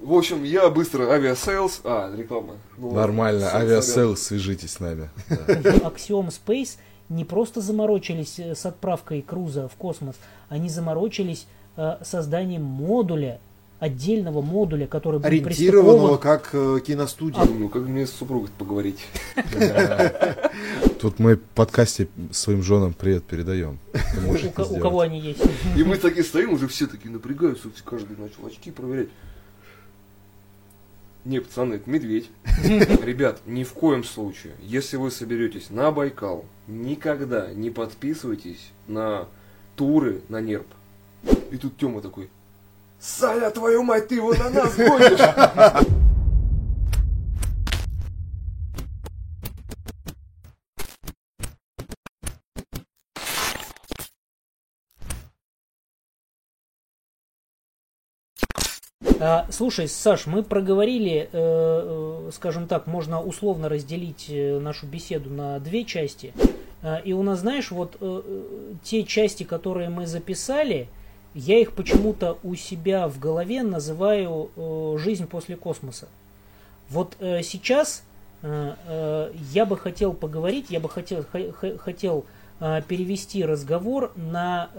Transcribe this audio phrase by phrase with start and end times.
[0.00, 1.82] В общем, я быстро Aviasales.
[1.84, 2.54] А, реклама.
[2.78, 2.92] Ну.
[2.92, 5.10] Нормально, Aviasales, свяжитесь с нами.
[5.28, 6.76] Axiom Space
[7.10, 10.14] не просто заморочились э, с отправкой Круза в космос,
[10.48, 13.40] они заморочились э, созданием модуля,
[13.78, 17.44] отдельного модуля, который будет Ориентированного как э, киностудия.
[17.44, 19.00] Ну, как мне с супругой поговорить.
[21.00, 23.78] Тут мы в подкасте своим женам привет передаем.
[24.26, 25.40] У, кого они есть.
[25.76, 29.08] И мы такие стоим, уже все такие напрягаются, каждый начал очки проверять.
[31.24, 32.30] Не, пацаны, это медведь.
[32.64, 39.28] Ребят, ни в коем случае, если вы соберетесь на Байкал, никогда не подписывайтесь на
[39.76, 40.66] туры на нерп.
[41.50, 42.30] И тут Тёма такой,
[42.98, 45.90] Саня, твою мать, ты его на нас гонишь!
[59.22, 65.28] А, слушай, Саш, мы проговорили, э, э, скажем так, можно условно разделить э, нашу беседу
[65.28, 66.32] на две части.
[66.82, 67.98] А, и у нас, знаешь, вот
[68.82, 70.88] те части, которые мы записали,
[71.34, 74.50] я их почему-то у себя в голове называю
[74.98, 76.08] «Жизнь после космоса».
[76.88, 78.02] Вот сейчас
[78.42, 81.24] я бы хотел поговорить, я бы хотел,
[81.78, 82.24] хотел
[82.58, 84.70] перевести разговор на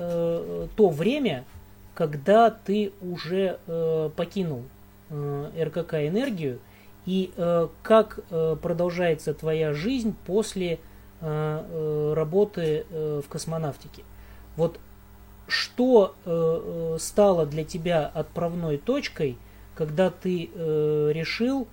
[0.75, 1.45] то время,
[1.94, 4.64] когда ты уже э, покинул
[5.09, 6.59] э, РКК энергию
[7.06, 10.78] и э, как э, продолжается твоя жизнь после э,
[11.22, 14.03] э, работы э, в космонавтике.
[14.56, 14.80] Вот
[15.47, 19.38] что э, э, стало для тебя отправной точкой,
[19.75, 21.67] когда ты э, решил,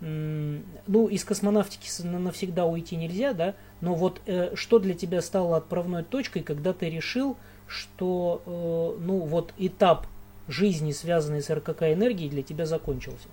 [0.00, 5.58] м, ну, из космонавтики навсегда уйти нельзя, да, но вот э, что для тебя стало
[5.58, 7.36] отправной точкой, когда ты решил,
[7.68, 10.06] что, э, ну, вот этап
[10.48, 13.28] жизни, связанный с РКК энергией, для тебя закончился?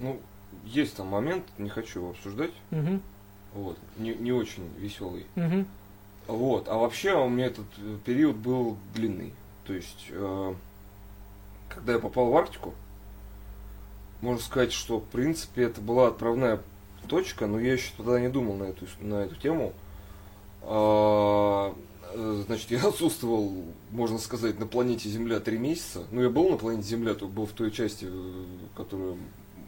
[0.00, 0.20] Ну,
[0.64, 3.02] есть там момент, не хочу его обсуждать, Мгм,
[3.54, 5.26] вот, не, не очень веселый.
[5.34, 5.66] мгм,
[6.28, 9.32] Вот, а вообще у меня этот э, период был длинный.
[9.66, 10.54] То есть, э,
[11.68, 12.74] когда я попал в Арктику,
[14.20, 16.60] можно сказать, что в принципе это была отправная
[17.08, 19.72] точка, но я еще тогда не думал на эту, на эту тему.
[20.62, 21.74] А,
[22.14, 23.52] э, значит, я отсутствовал,
[23.90, 26.04] можно сказать, на планете Земля три месяца.
[26.10, 28.44] Ну, я был на планете Земля, только был в той части, э,
[28.76, 29.16] которая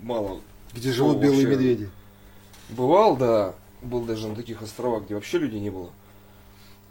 [0.03, 0.41] мало
[0.75, 1.51] Где живут белые вообще.
[1.57, 1.91] медведи.
[2.71, 3.55] Бывал, да.
[3.83, 5.91] Был даже на таких островах, где вообще людей не было.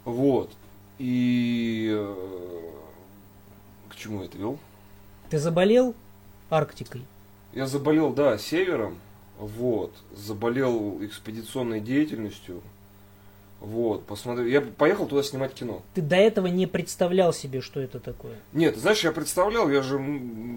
[0.06, 0.52] Вот.
[0.98, 2.62] И э,
[3.90, 4.58] к чему я это вел?
[5.30, 5.94] Ты заболел
[6.50, 7.06] Арктикой?
[7.54, 8.98] Я заболел, да, севером.
[9.38, 9.94] Вот.
[10.16, 12.62] Заболел экспедиционной деятельностью.
[13.60, 14.06] Вот.
[14.06, 14.48] Посмотрел.
[14.48, 15.82] Я поехал туда снимать кино.
[15.94, 18.34] Ты до этого не представлял себе, что это такое?
[18.54, 20.00] Нет, знаешь, я представлял, я же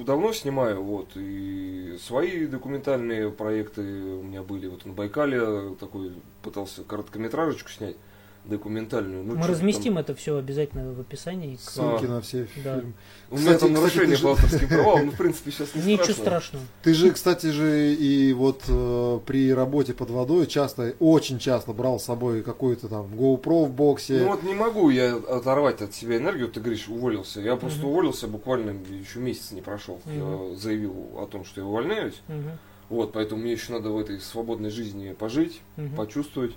[0.05, 4.67] давно снимаю, вот, и свои документальные проекты у меня были.
[4.67, 6.13] Вот на Байкале такой
[6.43, 7.97] пытался короткометражечку снять,
[8.45, 9.23] документальную.
[9.25, 11.57] Ну, Мы разместим это все обязательно в описании.
[11.57, 12.09] к- Ссылки А.
[12.09, 12.77] на все Да.
[12.77, 12.93] фильмы.
[13.31, 16.23] У меня Кстати, там нарушение по авторским правам, ну, в принципе, сейчас не Ничего страшно.
[16.23, 16.65] страшного.
[16.83, 22.01] Ты же, кстати же, и вот э, при работе под водой часто, очень часто брал
[22.01, 24.21] с собой какой-то там GoPro в боксе.
[24.21, 27.41] Ну вот не могу я оторвать от себя энергию, ты говоришь, уволился.
[27.41, 27.89] Я просто Мгм.
[27.91, 30.01] уволился, буквально еще месяц не прошел.
[30.05, 30.51] Мгм.
[30.51, 32.21] Я заявил о том, что я увольняюсь.
[32.29, 36.53] Мгм, Вот, поэтому мне еще надо в этой свободной жизни пожить, мгм, почувствовать.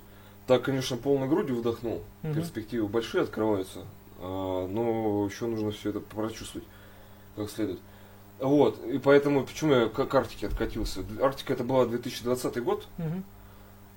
[0.48, 2.02] Так, конечно, полной грудью вдохнул.
[2.24, 2.36] мгм.
[2.36, 3.86] Перспективы большие открываются.
[4.20, 6.68] а, но еще нужно все это прочувствовать
[7.36, 7.80] как следует.
[8.40, 11.02] Вот, и поэтому, почему я к к Арктике откатился?
[11.22, 13.24] Арктика это была 2020 год, Мгм.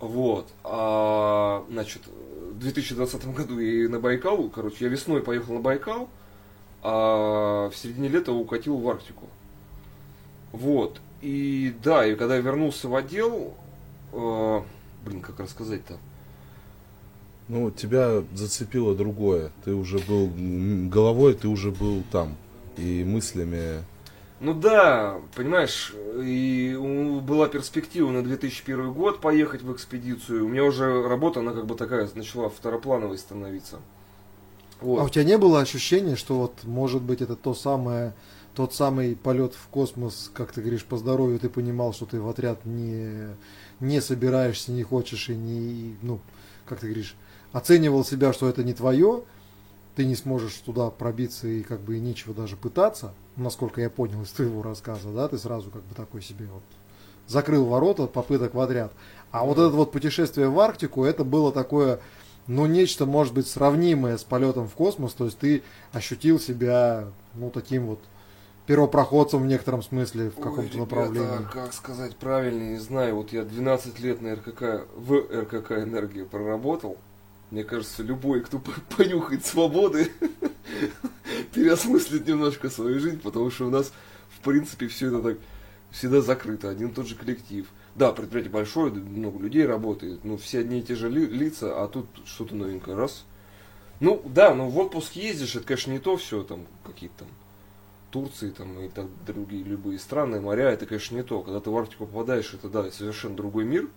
[0.00, 0.48] Вот.
[0.62, 6.08] А, значит, в 2020 году я и на Байкал, короче, я весной поехал на Байкал,
[6.82, 9.26] а в середине лета укатил в Арктику.
[10.52, 11.00] Вот.
[11.20, 13.54] И да, и когда я вернулся в отдел,
[14.12, 14.60] э,
[15.04, 15.98] блин, как рассказать-то?
[17.48, 19.50] Ну, тебя зацепило другое.
[19.64, 20.30] Ты уже был
[20.88, 22.36] головой, ты уже был там.
[22.76, 23.82] И мыслями.
[24.40, 26.76] Ну да, понимаешь, и
[27.22, 30.44] была перспектива на 2001 год поехать в экспедицию.
[30.44, 33.80] У меня уже работа, она как бы такая начала второплановой становиться.
[34.80, 35.00] Вот.
[35.00, 38.14] А у тебя не было ощущения, что вот может быть это то самое,
[38.54, 42.28] тот самый полет в космос, как ты говоришь, по здоровью ты понимал, что ты в
[42.28, 43.30] отряд не,
[43.80, 46.20] не собираешься, не хочешь и не, ну,
[46.64, 47.16] как ты говоришь,
[47.52, 49.22] оценивал себя, что это не твое,
[49.96, 54.22] ты не сможешь туда пробиться и как бы и нечего даже пытаться, насколько я понял
[54.22, 56.62] из твоего рассказа, да, ты сразу как бы такой себе вот
[57.26, 58.92] закрыл ворота попыток в отряд.
[59.30, 62.00] А вот это вот путешествие в Арктику, это было такое,
[62.46, 65.62] ну, нечто, может быть, сравнимое с полетом в космос, то есть ты
[65.92, 68.00] ощутил себя, ну, таким вот
[68.66, 71.46] первопроходцем в некотором смысле, в Ой, каком-то ребята, направлении.
[71.52, 73.16] как сказать правильно, не знаю.
[73.16, 76.98] Вот я 12 лет на РКК, в РКК «Энергия» проработал.
[77.50, 80.12] Мне кажется, любой, кто по- понюхает свободы,
[81.54, 83.92] переосмыслит немножко свою жизнь, потому что у нас,
[84.30, 85.38] в принципе, все это так
[85.90, 87.66] всегда закрыто, один и тот же коллектив.
[87.94, 91.88] Да, предприятие большое, много людей работает, ну, все одни и те же ли- лица, а
[91.88, 93.24] тут что-то новенькое, раз.
[94.00, 97.28] Ну, да, ну, в отпуск ездишь, это, конечно, не то все, там, какие-то там
[98.10, 101.42] Турции там и так другие любые страны, моря, это, конечно, не то.
[101.42, 103.88] Когда ты в Арктику попадаешь, это, да, совершенно другой мир.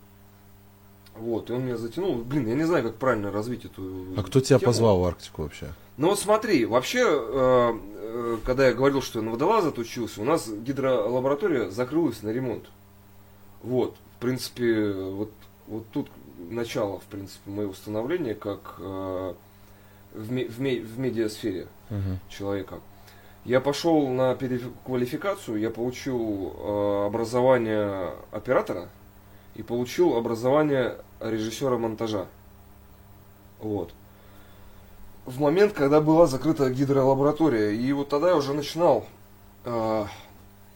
[1.16, 2.16] Вот, и он меня затянул.
[2.16, 3.82] Блин, я не знаю, как правильно развить эту
[4.16, 4.66] А кто тебя тему.
[4.70, 5.68] позвал в Арктику вообще?
[5.98, 10.24] Ну вот смотри, вообще, э, э, когда я говорил, что я на водолаза отучился, у
[10.24, 12.64] нас гидролаборатория закрылась на ремонт.
[13.62, 15.30] Вот, в принципе, вот,
[15.68, 16.08] вот тут
[16.50, 19.34] начало, в принципе, моего становления как э,
[20.14, 21.68] в, ме- в, ме- в медиасфере
[22.30, 22.80] человека.
[23.44, 28.88] Я пошел на переквалификацию, я получил э, образование оператора
[29.54, 32.26] и получил образование режиссера монтажа.
[33.60, 33.92] Вот.
[35.24, 39.06] В момент, когда была закрыта гидролаборатория, и вот тогда я уже начинал
[39.64, 40.04] э,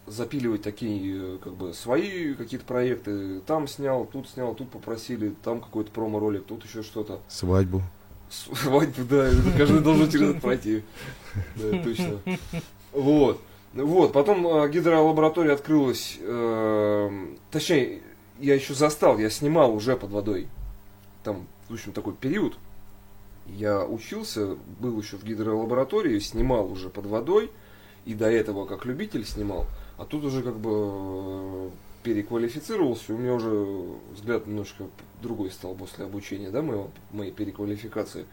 [0.05, 3.41] запиливать такие, э, как бы, свои какие-то проекты.
[3.41, 7.19] Там снял, тут снял, тут попросили, там какой-то промо-ролик, тут еще что-то.
[7.27, 7.81] Свадьбу.
[8.29, 10.83] Свадьбу, да, каждый должен через это пройти.
[11.55, 12.19] Да, точно.
[12.93, 13.41] Вот.
[13.73, 18.01] Вот, потом э, гидролаборатория открылась, э, точнее,
[18.39, 20.47] я еще застал, я снимал уже под водой.
[21.23, 22.57] Там, в общем, такой период.
[23.47, 27.49] Я учился, был еще в гидролаборатории, снимал уже под водой,
[28.05, 29.67] и до этого как любитель снимал,
[29.97, 31.69] а тут уже как бы э,
[32.03, 33.65] переквалифицировался, у меня уже
[34.13, 34.85] взгляд немножко
[35.21, 38.25] другой стал после обучения, да, моего, моей переквалификации.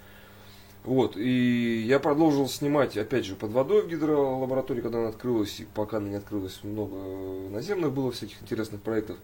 [0.84, 5.64] Вот, и я продолжил снимать, опять же, под водой в гидролаборатории, когда она открылась, и
[5.74, 6.96] пока она не открылась, много
[7.50, 9.16] наземных было всяких интересных проектов.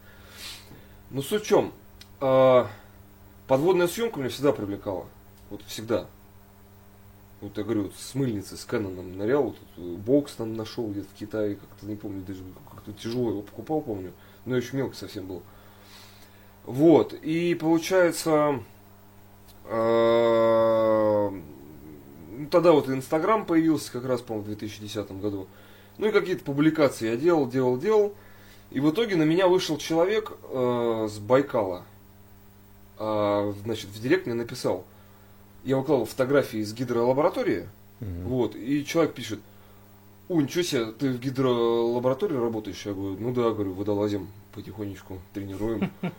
[1.11, 1.73] Но суть в чем?
[2.21, 2.69] А,
[3.49, 5.07] подводная съемка меня всегда привлекала.
[5.51, 6.07] Вот всегда.
[7.41, 10.87] Вот я говорю, вот с мыльницы, с Кэноном нырял, вот тут э, бокс там нашел
[10.89, 14.12] где-то в Китае, как-то не помню, даже как-то тяжело его покупал, помню.
[14.45, 15.43] Но еще мелкий совсем был.
[16.67, 18.61] Вот, и получается,
[19.65, 25.49] э, ну, тогда вот Инстаграм появился как раз, по-моему, в 2010 году.
[25.97, 28.15] Ну и какие-то публикации я делал, делал, делал.
[28.70, 31.84] И в итоге на меня вышел человек э, с Байкала.
[32.99, 34.84] А, значит, в директ мне написал.
[35.64, 37.69] Я выкладывал фотографии из гидролаборатории.
[38.00, 38.28] Мгм.
[38.28, 39.40] Вот, и человек пишет,
[40.28, 42.87] о, ничего себе, ты в гидролаборатории работаешь?
[42.87, 45.90] Я говорю, ну да, говорю, водолазим потихонечку, тренируем.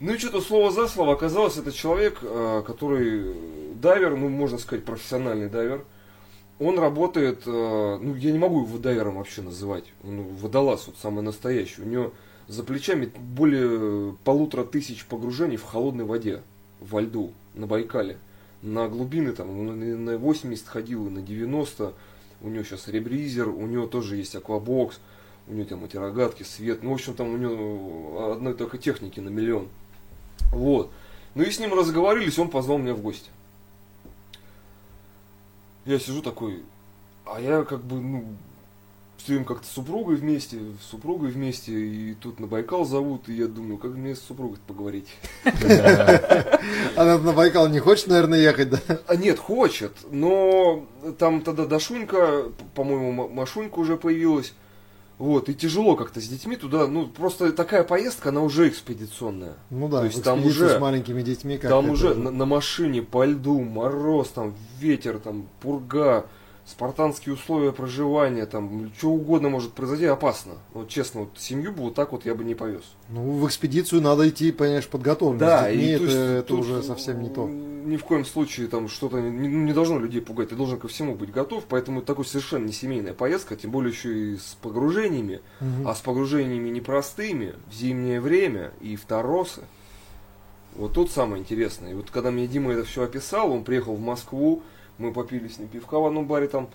[0.00, 3.34] Ну и что-то слово за слово оказалось, это человек, э, который
[3.74, 5.84] дайвер, ну можно сказать, профессиональный дайвер.
[6.60, 11.22] Он работает, э, ну я не могу его дайвером вообще называть, он водолаз, вот самый
[11.22, 11.82] настоящий.
[11.82, 12.12] У него
[12.48, 16.42] за плечами более полутора тысяч погружений в холодной воде,
[16.80, 18.18] во льду, на Байкале.
[18.62, 21.92] На глубины там, он на 80 ходил, на 90.
[22.40, 24.98] У него сейчас ребризер, у него тоже есть аквабокс,
[25.46, 26.82] у него там эти рогатки, свет.
[26.82, 29.68] Ну, в общем, там у него одной только техники на миллион.
[30.52, 30.90] Вот.
[31.34, 33.30] Ну и с ним разговорились, он позвал меня в гости.
[35.88, 36.64] Я сижу такой,
[37.24, 38.22] а я как бы, ну,
[39.16, 43.32] все время как-то с супругой вместе, с супругой вместе, и тут на Байкал зовут, и
[43.32, 45.08] я думаю, как мне с супругой поговорить.
[46.94, 49.00] Она на Байкал не хочет, наверное, ехать, да?
[49.06, 50.84] А нет, хочет, но
[51.18, 54.52] там тогда Дашунька, по-моему, Машунька уже появилась.
[55.18, 59.54] Вот, и тяжело как-то с детьми туда, ну, просто такая поездка, она уже экспедиционная.
[59.70, 61.58] Ну да, То есть там уже- с маленькими детьми.
[61.58, 62.14] Как Там уже же.
[62.14, 66.26] на, на машине по льду, мороз, там ветер, там пурга,
[66.68, 70.54] спартанские условия проживания, там что угодно может произойти, опасно.
[70.74, 72.82] Вот честно, вот семью бы вот так вот я бы не повез.
[73.08, 75.38] Ну, в экспедицию надо идти, понимаешь, подготовленным.
[75.38, 77.46] Да, и то это, есть это уже совсем не то.
[77.48, 81.14] Ни в коем случае там что-то не, не должно людей пугать, ты должен ко всему
[81.14, 85.40] быть готов, поэтому это такой совершенно не семейная поездка, тем более еще и с погружениями,
[85.60, 85.88] Мгм.
[85.88, 89.62] а с погружениями непростыми в зимнее время и в торосы.
[90.76, 91.92] Вот тут самое интересное.
[91.92, 94.62] И вот когда мне Дима это все описал, он приехал в Москву,
[94.98, 96.68] мы попили с ним пивка в одном баре там.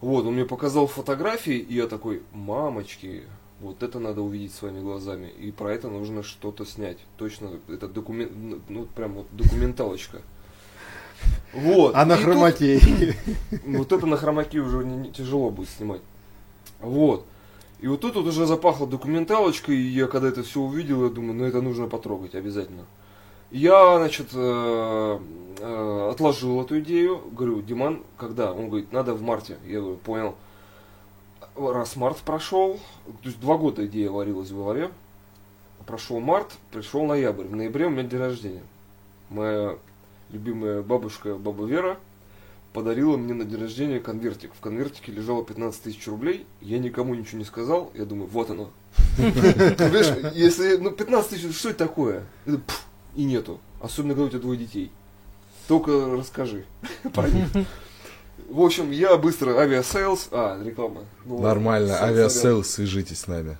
[0.00, 3.24] Вот, он мне показал фотографии, и я такой, мамочки,
[3.60, 5.28] вот это надо увидеть своими глазами.
[5.38, 6.96] И про это нужно что-то снять.
[7.18, 8.32] Точно, это документ,
[8.68, 10.22] ну прям вот документалочка.
[11.52, 11.94] Вот.
[11.94, 13.14] А на И тут- хромаке.
[13.66, 16.00] вот это на хромаке уже не- не тяжело будет снимать.
[16.80, 17.26] Вот.
[17.80, 21.34] И вот тут вот уже запахло документалочкой, и я когда это все увидел, я думаю,
[21.34, 22.84] ну это нужно потрогать обязательно.
[23.50, 25.18] Я, значит, э,
[25.58, 28.52] э, отложил эту идею, говорю, Диман, когда?
[28.52, 29.56] Он говорит, надо в марте.
[29.66, 30.36] Я говорю, понял.
[31.56, 34.90] раз март прошел, то есть два года идея варилась в голове.
[35.86, 37.46] Прошел март, пришел ноябрь.
[37.46, 38.62] В ноябре у меня день рождения.
[39.30, 39.76] Моя
[40.30, 41.98] любимая бабушка, баба Вера,
[42.72, 44.52] подарила мне на день рождения конвертик.
[44.54, 46.46] В конвертике лежало 15 тысяч рублей.
[46.60, 47.90] Я никому ничего не сказал.
[47.94, 48.70] Я думаю, вот оно.
[49.18, 52.24] Если, ну, 15 тысяч, что это такое?
[53.16, 53.60] И нету.
[53.80, 54.90] Особенно, когда у тебя двое детей.
[55.68, 56.64] Только расскажи
[57.14, 57.46] про них.
[58.48, 60.28] В общем, я быстро Aviasales.
[60.32, 61.02] А, реклама.
[61.24, 61.40] Ну.
[61.40, 62.08] Нормально, Сорян.
[62.10, 63.56] Aviasales, свяжитесь с нами.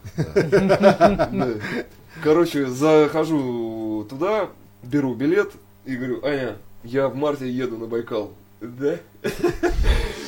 [2.23, 4.49] Короче, захожу туда,
[4.83, 5.53] беру билет
[5.85, 8.33] и говорю, Аня, я в марте еду на Байкал.
[8.61, 8.97] Да?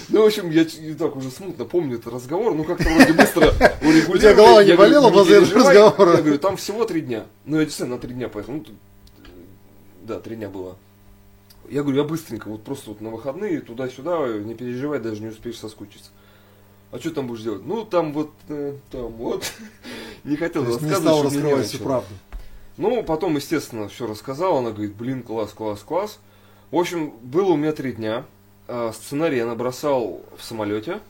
[0.09, 0.65] Ну, в общем, я
[0.95, 3.49] так уже смутно помню этот разговор, ну как-то вроде быстро
[3.83, 4.15] урегулировали.
[4.15, 5.77] У тебя голова не болела «Не после этого переживай».
[5.79, 6.11] разговора?
[6.17, 7.25] Я говорю, там всего три дня.
[7.45, 8.53] Ну, я действительно на три дня поехал.
[8.53, 8.65] Ну,
[10.03, 10.77] да, три дня было.
[11.69, 15.59] Я говорю, я быстренько, вот просто вот на выходные, туда-сюда, не переживай, даже не успеешь
[15.59, 16.11] соскучиться.
[16.91, 17.65] А что там будешь делать?
[17.65, 19.51] Ну, там вот, э, там вот.
[20.25, 22.15] Не хотел есть не рассказывать, стал раскрывать всю правду.
[22.77, 24.59] Ну, потом, естественно, все рассказал.
[24.59, 26.19] Она говорит, блин, класс, класс, класс.
[26.71, 28.25] В общем, было у меня три дня.
[28.69, 31.01] А, Сценарий я набросал в самолете.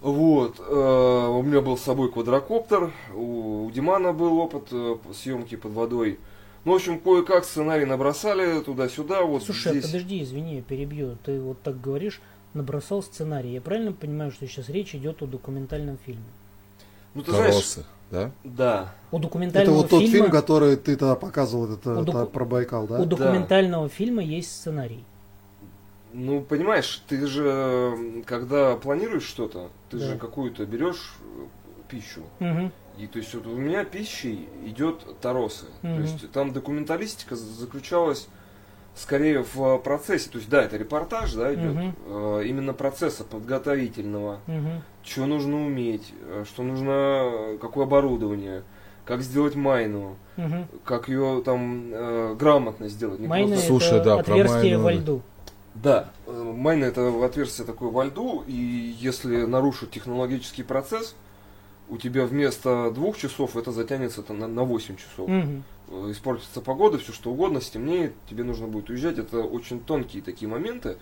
[0.00, 0.56] Вот.
[0.58, 2.90] э, У меня был с собой квадрокоптер.
[3.14, 6.18] У у Димана был опыт э, съемки под водой.
[6.64, 9.22] Ну, в общем, кое-как сценарий набросали туда-сюда.
[9.22, 9.86] Вот Слушай, а здесь.
[9.86, 11.16] подожди, извини, я перебью.
[11.24, 12.20] Ты вот так говоришь,
[12.54, 13.52] набросал сценарий.
[13.52, 16.22] Я правильно понимаю, что сейчас речь идет о документальном фильме?
[17.14, 18.30] Ну, ты знаешь, Торосы, да?
[18.44, 18.94] да.
[19.10, 22.26] У Это документального вот тот фильма, фильм, который ты тогда показывал, это, У доку- это
[22.26, 23.00] про Байкал, да?
[23.00, 25.04] у документального фильма есть сценарий.
[26.14, 30.06] Ну, понимаешь, ты же, когда планируешь что-то, ты Да.
[30.10, 31.44] же какую-то берешь э,
[31.88, 32.22] пищу.
[32.38, 32.70] Мгм.
[33.02, 35.64] И то есть вот у меня пищей идет Таросы.
[35.82, 35.96] Мгм.
[35.96, 38.28] То есть там документалистика за- заключалась
[38.94, 40.30] скорее в процессе.
[40.30, 41.74] То есть да, это репортаж, да, идет.
[41.74, 41.96] Мгм.
[42.06, 44.38] э, именно процесса подготовительного.
[44.46, 44.82] Мгм.
[45.02, 48.62] Что нужно уметь, э, что нужно, э, какое оборудование,
[49.04, 50.68] как сделать майну, Мгм.
[50.84, 53.18] как ее там э, грамотно сделать.
[53.18, 55.22] Не Майна просто- Слушай, это да, про отверстие майну- во льду.
[55.74, 61.16] Да, э, майна это отверстие такое во льду, и если нарушить технологический процесс,
[61.92, 65.28] у тебя вместо двух часов это затянется там, на, на 8 часов.
[65.28, 69.18] Э, Испортится погода, все что угодно, стемнеет, тебе нужно будет уезжать.
[69.18, 70.96] Это очень тонкие такие моменты.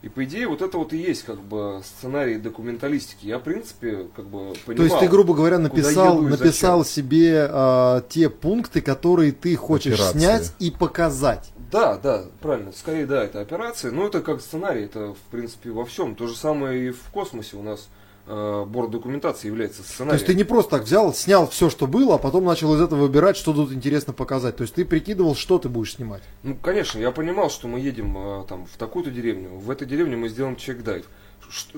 [0.00, 3.26] И по идее вот это вот и есть как бы сценарий документалистики.
[3.26, 4.76] Я в принципе как бы понимал.
[4.76, 7.04] То есть ты, грубо говоря, написал, написал зачем.
[7.04, 10.18] себе а, те пункты, которые ты хочешь Операции.
[10.18, 11.52] снять и показать.
[11.70, 12.72] Да, да, правильно.
[12.72, 13.90] Скорее, да, это операция.
[13.90, 16.14] Но это как сценарий, это в принципе во всем.
[16.14, 17.90] То же самое и в космосе у нас
[18.30, 20.14] э, борт документации является То сценарием.
[20.14, 23.02] есть ты не просто так взял, снял все, что было, а потом начал из этого
[23.02, 24.56] выбирать, что тут интересно показать.
[24.56, 26.22] То есть ты прикидывал, что ты будешь снимать.
[26.42, 29.50] Ну, конечно, я понимал, что мы едем э, там в такую-то деревню.
[29.50, 31.06] В этой деревне мы сделаем чек-дайв.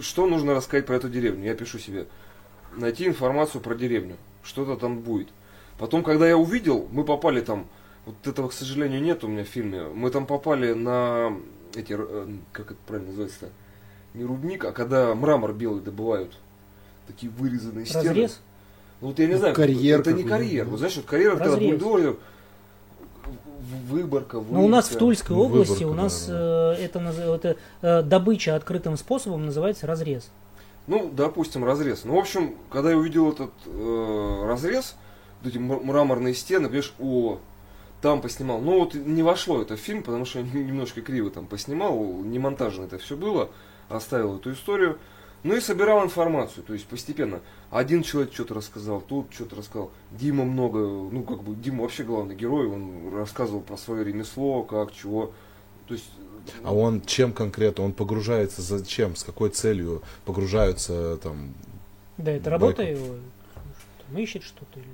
[0.00, 1.46] Что нужно рассказать про эту деревню?
[1.46, 2.06] Я пишу себе.
[2.76, 4.16] Найти информацию про деревню.
[4.42, 5.28] Что-то там будет.
[5.78, 7.66] Потом, когда я увидел, мы попали там.
[8.04, 9.84] Вот этого, к сожалению, нет у меня в фильме.
[9.84, 11.32] Мы там попали на
[11.74, 13.50] эти, э, как это правильно называется-то?
[14.14, 16.32] Не рудник, а когда мрамор белый добывают.
[17.06, 18.04] Такие вырезанные стены.
[18.08, 18.40] Разрез?
[19.00, 20.66] Ну, вот я не Ну, знаю, карьер это не карьер.
[20.66, 21.70] Вот знаешь, вот карьер, это когда Разрез.
[21.82, 22.16] бульдозер,
[23.24, 24.96] в- выборка, Ну, у нас в.
[24.98, 29.86] Тульской Ну, области у выборка, нас да, э, это, это э, добыча открытым способом называется
[29.86, 30.30] разрез.
[30.86, 32.04] Ну, допустим, разрез.
[32.04, 34.96] Ну, в общем, когда я увидел этот э, разрез,
[35.42, 37.38] вот эти мр- мраморные стены, понимаешь, о,
[38.00, 38.60] там поснимал.
[38.60, 42.38] Ну, вот не вошло это в фильм, потому что я немножко криво там поснимал, не
[42.38, 43.48] монтажно это все было,
[43.96, 44.98] оставил эту историю.
[45.42, 47.40] Ну и собирал информацию, то есть постепенно.
[47.70, 49.90] Один человек что-то рассказал, тут что-то рассказал.
[50.12, 54.92] Дима много, ну как бы Дима вообще главный герой, он рассказывал про свое ремесло, как,
[54.92, 55.32] чего.
[55.88, 56.08] То есть
[56.62, 57.84] А он чем конкретно?
[57.84, 59.16] Он погружается зачем?
[59.16, 61.54] С какой целью погружаются там?
[62.18, 63.16] Да, это работа его.
[64.06, 64.88] Там ищет что-то или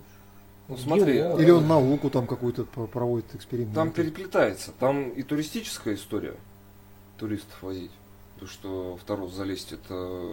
[0.69, 1.41] Ну, смотри, Геолог.
[1.41, 3.75] Или он науку там какую-то проводит эксперимент.
[3.75, 4.73] Там переплетается.
[4.79, 6.35] Там и туристическая история.
[7.19, 7.91] Туристов возить.
[8.41, 10.29] То, что в Тарос залезть, это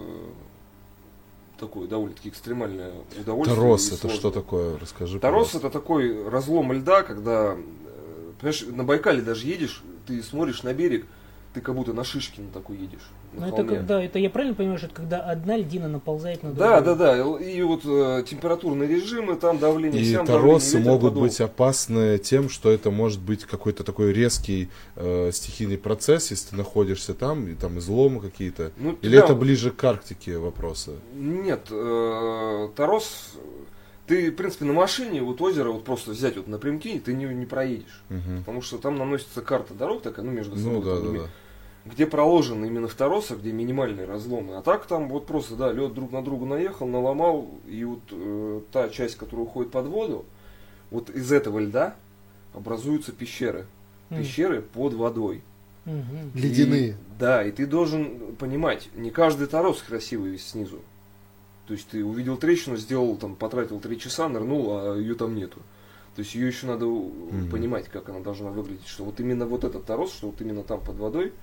[1.60, 3.56] такое довольно-таки экстремальное удовольствие.
[3.56, 4.78] Тарос это что такое?
[4.78, 5.20] Расскажи.
[5.20, 5.68] Тарос пожалуйста.
[5.68, 11.06] это такой разлом льда, когда, э, понимаешь, на Байкале даже едешь, ты смотришь на берег,
[11.54, 13.10] ты как будто на шишке на такой едешь.
[13.36, 13.76] На Ну это холме.
[13.78, 16.96] когда, это я правильно понимаю, что это когда одна льдина наползает на Да, другую?
[16.98, 17.46] да, да.
[17.46, 21.24] И вот э, температурные режимы, там давление, И сям торосы давление, ветер, могут подул.
[21.24, 26.56] быть опасны тем, что это может быть какой-то такой резкий э, стихийный процесс, если ты
[26.56, 28.72] находишься там, и там изломы какие-то.
[28.78, 30.92] Ну, Или тебя- это ближе к Арктике вопросы?
[31.14, 33.34] Нет, э, Тарос,
[34.08, 37.26] ты, в принципе, на машине вот озеро вот просто взять вот напрямки, и ты не,
[37.26, 38.04] не проедешь.
[38.10, 38.40] Мгм.
[38.40, 40.74] Потому что там наносится карта дорог такая, ну, между собой.
[40.74, 41.30] Ну да, там, да, да.
[41.86, 44.56] Где проложены именно в торосах, где минимальные разломы.
[44.56, 48.62] А так там вот просто, да, лед друг на друга наехал, наломал, и вот э,
[48.72, 50.26] та часть, которая уходит под воду,
[50.90, 51.96] вот из этого льда
[52.54, 53.66] образуются пещеры.
[54.10, 54.18] М.
[54.20, 55.42] Пещеры под водой.
[56.34, 56.90] Ледяные.
[56.90, 60.80] И- да, и ты должен понимать, не каждый торос красивый весь снизу.
[61.68, 65.60] То есть ты увидел трещину, сделал там, потратил три часа, нырнул, а ее там нету.
[66.16, 67.50] То есть ее еще надо Мгм.
[67.50, 68.88] понимать, как она должна выглядеть.
[68.88, 71.34] Что вот именно вот этот торос, что вот именно там под водой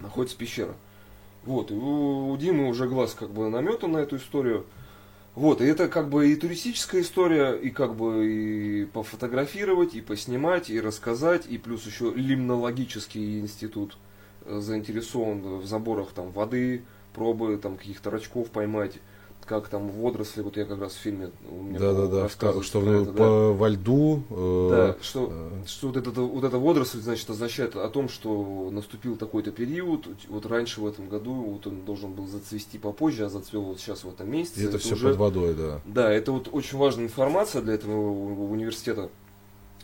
[0.00, 0.74] находится пещера.
[1.44, 4.66] Вот, и у, у Димы уже глаз как бы наметан на эту историю.
[5.34, 10.70] Вот, и это как бы и туристическая история, и как бы и пофотографировать, и поснимать,
[10.70, 13.96] и рассказать, и плюс еще лимнологический институт
[14.44, 16.82] э, заинтересован в заборах там воды,
[17.14, 18.98] пробы там каких-то рачков поймать,
[19.50, 22.22] как там водоросли, вот я как раз в фильме у меня Да, да, да.
[22.22, 23.18] рассказывают Что ну, это, да.
[23.18, 24.22] по, во льду.
[24.30, 28.70] э, Да, что, э, что вот, это, вот эта водоросль, значит, означает о том, что
[28.70, 30.06] наступил такой-то период.
[30.28, 34.04] Вот раньше в этом году вот он должен был зацвести попозже, а зацвел вот сейчас
[34.04, 34.60] в этом месяце.
[34.60, 35.80] И это все уже- под водой, да.
[35.84, 37.92] Да, это вот очень важная информация для этого
[38.52, 39.08] университета.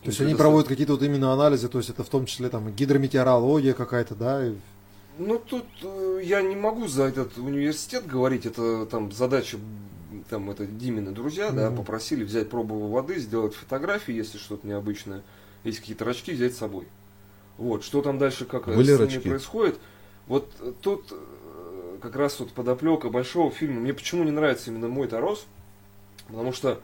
[0.03, 2.71] То есть они проводят какие-то вот именно анализы, то есть это в том числе там
[2.71, 4.45] гидрометеорология какая-то, да,
[5.19, 9.59] Ну, тут э, я не могу за этот университет говорить, это там задача,
[10.29, 11.79] там это Димины друзья, да, Мгм.
[11.79, 15.23] попросили взять пробу воды, сделать фотографии, если что-то необычное,
[15.65, 16.87] есть какие-то рачки, взять с собой.
[17.57, 19.29] Вот, что там дальше, как Были с ними рачки?
[19.29, 19.79] происходит.
[20.27, 23.81] Вот э, тут э, как раз вот подоплека большого фильма.
[23.81, 25.47] Мне почему не нравится именно мой Тарос?
[26.29, 26.81] Потому что,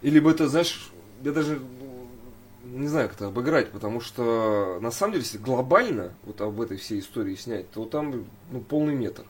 [0.00, 0.90] или бы это, знаешь,
[1.22, 1.60] я даже
[2.64, 6.76] не знаю, как это обыграть, потому что на самом деле, если глобально вот об этой
[6.76, 9.24] всей истории снять, то там ну, полный метр.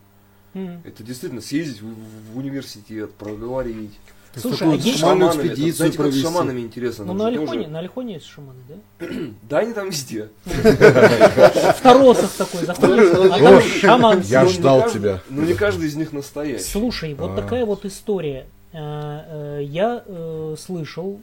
[0.54, 0.82] М.
[0.84, 1.94] Это действительно съездить в,
[2.32, 3.98] в университет, проговорить.
[4.36, 7.04] Слушай, а есть- это, экспедицию знаете, как с шаманами интересно.
[7.04, 9.06] Ну, на Альхоне, на Альхоне есть шаманы, да?
[9.48, 10.28] Да, они там везде.
[10.44, 14.20] В Торосах такой заходишь, а там шаман.
[14.22, 15.20] Я ждал тебя.
[15.28, 16.64] Но не каждый из них настоящий.
[16.64, 17.36] Слушай, вот А.
[17.36, 18.46] такая вот история.
[18.72, 21.20] Э, э, Я э, слышал,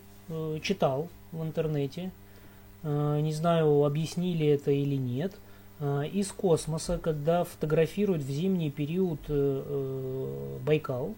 [0.61, 2.11] читал в интернете,
[2.83, 5.33] э, не знаю, объяснили это или нет,
[5.79, 11.13] э, из космоса, когда фотографируют в зимний период э, Байкал,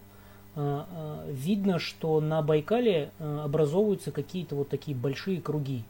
[1.28, 5.84] видно, что на Байкале образовываются какие-то вот такие большие круги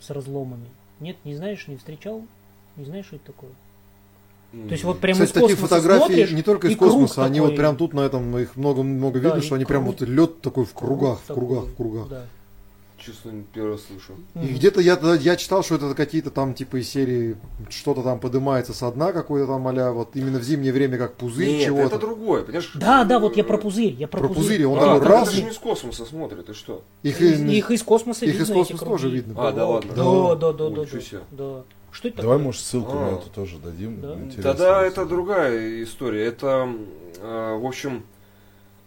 [0.00, 0.64] с разломами.
[0.98, 2.22] Нет, не знаешь, не встречал?
[2.76, 3.50] Не знаешь, что это такое?
[4.50, 7.36] То есть вот прямо Кстати, из такие фотографии смотришь, не только из круг космоса, они
[7.38, 7.50] такой.
[7.50, 10.00] вот прям тут на этом, их много-много Да, видно, что они прям круг.
[10.00, 12.26] вот лед такой в кругах, в такой, кругах, в кругах, да.
[12.98, 14.14] Чувство первый раз слышу.
[14.34, 17.36] И где-то я, я читал, что это какие-то там типа из серии
[17.70, 21.48] что-то там поднимается со дна какой-то там а вот именно в зимнее время как пузырь
[21.48, 21.86] Нет, чего-то.
[21.86, 22.72] это другое, понимаешь?
[22.74, 25.28] Да, да, вот я про пузырь, я про, Про пузыри, он А, такой так раз,
[25.28, 26.82] это же не из космоса смотрит, ты что?
[27.04, 29.02] их, Их, и- их из космоса их видно, из эти космоса круги.
[29.02, 29.34] тоже видно.
[29.48, 29.92] А, да ладно.
[29.94, 31.20] Да, да, да, да, ничего да, себе.
[31.30, 31.62] да.
[31.90, 32.44] Что это Давай, такое?
[32.46, 33.00] может, ссылку А.
[33.00, 34.00] на эту тоже дадим.
[34.00, 34.42] Да.
[34.42, 36.26] Тогда это другая история.
[36.26, 36.68] Это,
[37.20, 38.02] э, в общем,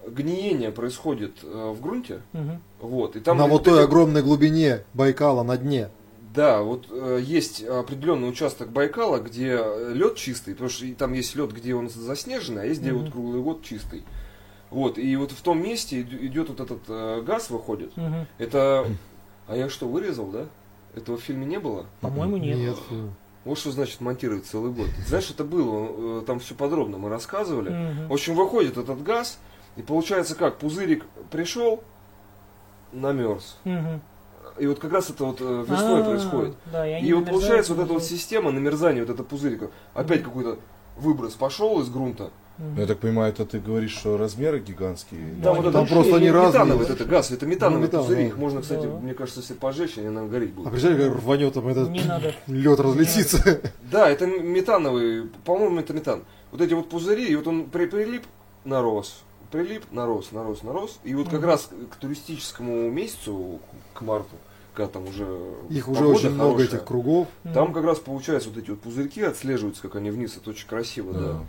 [0.07, 2.21] гниение происходит э, в грунте.
[2.33, 2.61] Мгм.
[2.79, 5.89] Вот, и там на вот той эти- огромной глубине Байкала на дне.
[6.33, 9.59] Да, вот э, есть определенный участок Байкала, где
[9.93, 13.03] лед чистый, потому что там есть лед, где он заснеженный, а есть где Мгм.
[13.03, 14.03] вот круглый год чистый.
[14.69, 17.95] Вот, и вот в том месте ид- идет вот этот э, газ выходит.
[17.97, 18.25] Мгм.
[18.37, 18.85] Это.
[19.47, 20.45] А я что, вырезал, да?
[20.95, 21.85] Этого в фильме не было?
[21.99, 22.77] По-моему, нет.
[22.77, 23.09] фу.
[23.43, 24.87] Вот что значит монтировать целый год.
[25.07, 27.69] Знаешь, это было, э, там все подробно мы рассказывали.
[27.69, 28.07] Мгм.
[28.07, 29.39] В общем, выходит этот газ,
[29.75, 31.83] и получается как, пузырик пришел,
[32.91, 33.57] намерз.
[33.63, 34.01] Мгм.
[34.59, 36.55] И вот как раз это вот э, весной А, происходит.
[36.71, 39.69] Да, и вот получается вот эта вот система намерзания, вот это пузырика.
[39.93, 40.59] Опять какой-то
[40.97, 42.31] выброс пошел из грунта.
[42.57, 45.35] Ну, Я так понимаю, это ты говоришь, что размеры гигантские.
[45.41, 46.49] Да, вот они там это просто они разные.
[46.51, 48.21] метановый вот это газ, это метановые Ну, метан, пузыри.
[48.23, 48.27] да.
[48.27, 48.97] Их можно, кстати, Да.
[48.99, 50.71] мне кажется, если пожечь, они, наверное, гореть А будут.
[50.73, 52.33] представляешь, как рванет там этот Не надо.
[52.47, 53.61] лед разлетится.
[53.89, 56.23] Да, это метановый, по-моему, это метан.
[56.51, 58.25] Вот эти вот пузыри, и вот он при, прилип,
[58.65, 60.99] нарос, прилип, нарос, нарос, нарос.
[61.03, 63.59] И вот как раз к туристическому месяцу,
[63.93, 64.35] к марту,
[64.73, 65.27] когда там уже
[65.69, 67.27] Их уже очень много хорошая, этих кругов.
[67.53, 71.13] Там как раз получается вот эти вот пузырьки отслеживаются, как они вниз, это очень красиво,
[71.13, 71.19] да.
[71.19, 71.39] Да.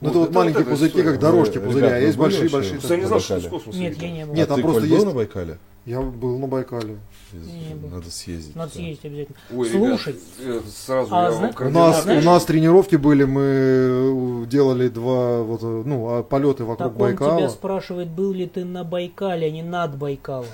[0.00, 1.12] Ну это вот маленькие эта пузырьки, история.
[1.12, 2.56] как дорожки Вы, пузыря, а есть вы были большие вообще?
[2.56, 2.72] большие.
[2.80, 4.34] Просто я не знал, что из космоса Нет, я не был.
[4.34, 5.58] Нет, а там ты, просто есть- на Байкале?
[5.86, 6.96] Я был на Байкале.
[7.32, 7.90] Не был.
[7.90, 8.56] Надо съездить.
[8.56, 8.76] Надо да.
[8.78, 9.36] съездить обязательно.
[9.54, 13.24] Ой, Слушай, ребят, э, сразу а я зна- У нас, знаешь- у нас тренировки были,
[13.24, 17.48] мы э, делали два вот, э, ну, а, полеты вокруг Так он тебя Байкала.
[17.48, 20.46] спрашивает, был ли ты на Байкале, а не над Байкалом.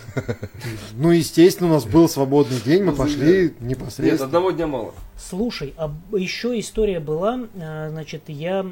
[0.96, 4.24] Ну, естественно, у нас был свободный день, мы Ну, пошли Нет, непосредственно.
[4.26, 4.94] одного дня мало.
[5.16, 8.64] Слушай, а еще история была, значит, я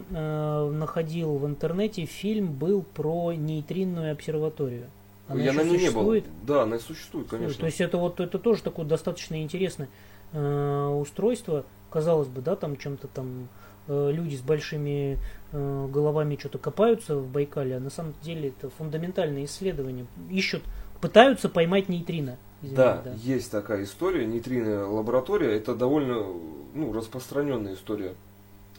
[0.72, 4.86] находил в интернете фильм был про нейтринную обсерваторию.
[5.28, 5.82] Она я на ней не был.
[5.82, 6.24] существует?
[6.46, 7.60] Да, она существует, конечно.
[7.60, 9.88] То есть это вот это тоже такое достаточно интересное
[10.32, 11.64] э, устройство.
[11.90, 13.48] казалось бы, да, там чем-то там
[13.88, 15.18] э, люди с большими
[15.52, 20.06] э, головами что-то копаются в Байкале, а на самом деле это фундаментальные исследования.
[20.30, 20.62] Ищут,
[21.00, 22.38] пытаются поймать нейтрино.
[22.62, 26.26] Извини, Да, есть такая история, нейтриная лаборатория, это довольно
[26.74, 28.14] ну, распространенная история.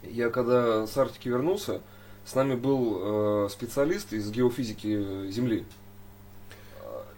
[0.03, 1.81] Я когда с Арктики вернулся,
[2.25, 5.65] с нами был э, специалист из геофизики Земли.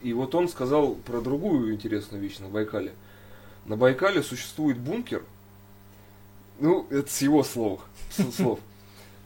[0.03, 2.93] И вот он сказал про другую интересную вещь на Байкале.
[3.65, 5.23] На Байкале существует бункер,
[6.59, 7.81] ну, это с его слов,
[8.15, 8.59] с слов.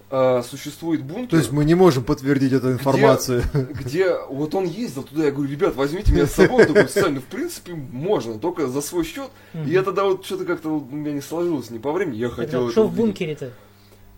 [0.09, 1.29] А, существует бункер.
[1.29, 3.43] То есть мы не можем подтвердить эту информацию.
[3.53, 7.15] где вот он ездил туда, я говорю, ребят, возьмите меня с собой, он такой, Сань,
[7.15, 9.29] ну в принципе можно, только за свой счет.
[9.53, 12.63] И я тогда вот что-то как-то у меня не сложилось не по времени, я хотел
[12.63, 13.51] это Что в бункере-то?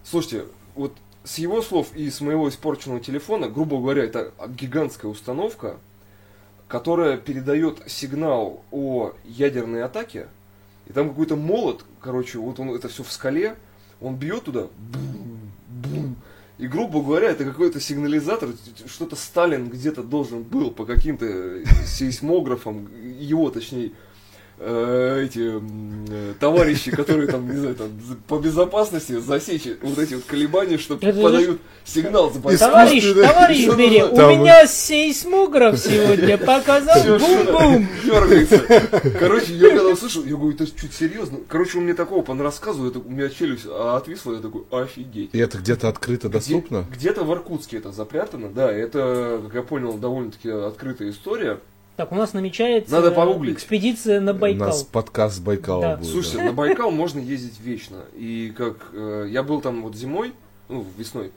[0.03, 0.93] Слушайте, вот
[1.23, 5.77] с его слов и с моего испорченного телефона, грубо говоря, это гигантская установка,
[6.67, 10.27] которая передает сигнал о ядерной атаке,
[10.85, 13.55] и там какой-то молот, короче, вот он это все в скале,
[14.01, 16.15] он бьет туда, бум, бум,
[16.57, 18.49] и, грубо говоря, это какой-то сигнализатор,
[18.87, 23.91] что-то Сталин где-то должен был по каким-то сейсмографам, его точнее,
[24.59, 27.89] эти м, э, товарищи, которые там, не знаю, там,
[28.27, 32.41] по безопасности засечь вот эти вот колебания, что подают сигнал за.
[32.57, 37.87] Товарищ, товарищ Бери, у меня сейсмограф сегодня показал бум-бум.
[38.03, 38.59] дергается.
[39.19, 41.37] Короче, я когда услышал, я говорю, это чуть серьезно.
[41.47, 45.29] Короче, он мне такого рассказывал, это, у меня челюсть отвисла, я такой, офигеть.
[45.33, 46.85] И это где-то открыто доступно?
[46.89, 51.59] Где- Где-то в Иркутске это запрятано, да, это, как я понял, довольно-таки открытая история.
[51.97, 53.55] Так, у нас намечается Надо погуглить.
[53.55, 54.67] экспедиция на У Байкал.
[54.67, 55.97] нас подкаст с Байкала Да.
[55.97, 56.09] будет.
[56.11, 56.43] Слушайте, да.
[56.45, 57.97] на Байкал можно ездить вечно.
[58.15, 60.33] И как э, я был там вот зимой,
[60.69, 61.31] ну, весной,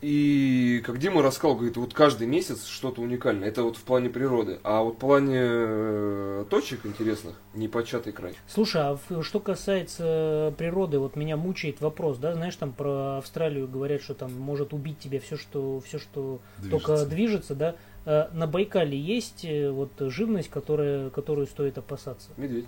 [0.00, 3.48] и как Дима рассказал, говорит, вот каждый месяц что-то уникальное.
[3.48, 4.58] Это вот в плане природы.
[4.62, 8.34] А вот в плане э, точек интересных, непочатый край.
[8.46, 13.66] Слушай, а в- что касается природы, вот меня мучает вопрос, да, знаешь, там про Австралию
[13.66, 16.38] говорят, что там может убить тебя все, что все, что
[16.70, 17.06] только Движется.
[17.06, 17.74] движется, да.
[18.06, 22.66] Э, На Байкале есть э, вот живность, которая, которую стоит опасаться Медведь,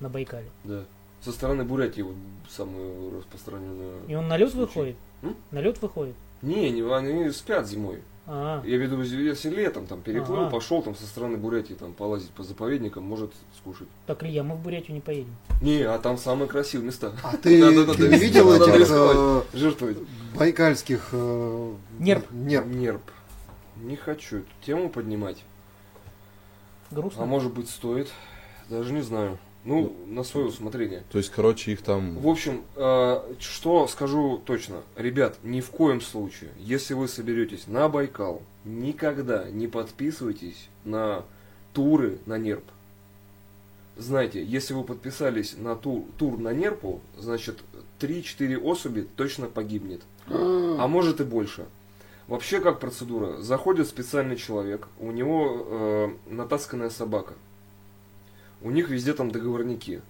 [0.00, 0.48] на Байкале.
[0.64, 0.84] да.
[1.20, 2.14] Со стороны Бурятии вот
[2.48, 3.98] самую распространенную.
[4.06, 4.60] И он на лед случай.
[4.66, 4.96] выходит?
[5.22, 5.34] М?
[5.50, 6.14] На лед выходит?
[6.42, 7.98] Не, не, они спят зимой.
[8.30, 10.50] А, Я веду, если летом там переплыл, Ага.
[10.50, 13.88] пошел там со стороны Бурятии там полазить по заповедникам, может скушать.
[14.06, 15.34] так, Илья, мы в Бурятию не поедем.
[15.60, 17.12] Не, а там самые красивые места.
[17.24, 19.98] А ты, не видел этих э, Жертвовать.
[20.38, 21.12] байкальских
[21.98, 22.30] Нерп.
[22.30, 22.66] нерп?
[22.66, 23.02] Нерп.
[23.82, 25.42] Не хочу эту тему поднимать.
[26.90, 27.22] Грустно.
[27.22, 28.08] А может быть стоит.
[28.68, 29.38] Даже не знаю.
[29.64, 31.02] Ну, на свое усмотрение.
[31.10, 32.18] То есть, короче, их там...
[32.18, 34.82] В общем, э, что скажу точно.
[34.96, 41.24] Ребят, ни в коем случае, если вы соберетесь на Байкал, никогда не подписывайтесь на
[41.74, 42.64] туры на нерп.
[43.96, 47.58] Знаете, если вы подписались на тур, тур на нерпу, значит
[48.00, 50.02] 3-4 особи точно погибнет.
[50.30, 51.66] А может и больше.
[52.28, 53.40] Вообще как процедура?
[53.40, 57.32] Заходит специальный человек, у него э, натасканная собака.
[58.60, 60.02] У них везде там договорники.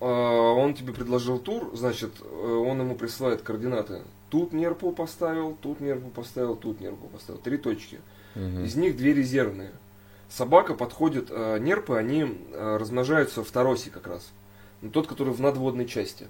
[0.00, 4.02] А, он тебе предложил тур, значит, э, он ему присылает координаты.
[4.28, 7.40] Тут нерпу поставил, тут нерпу поставил, тут нерпу поставил.
[7.40, 8.00] Три точки.
[8.34, 8.64] Мгм.
[8.64, 9.70] Из них две резервные.
[10.28, 14.28] Собака подходит, э, нерпы, они э, размножаются в торосе как раз.
[14.82, 16.26] Ну, тот, который в надводной части.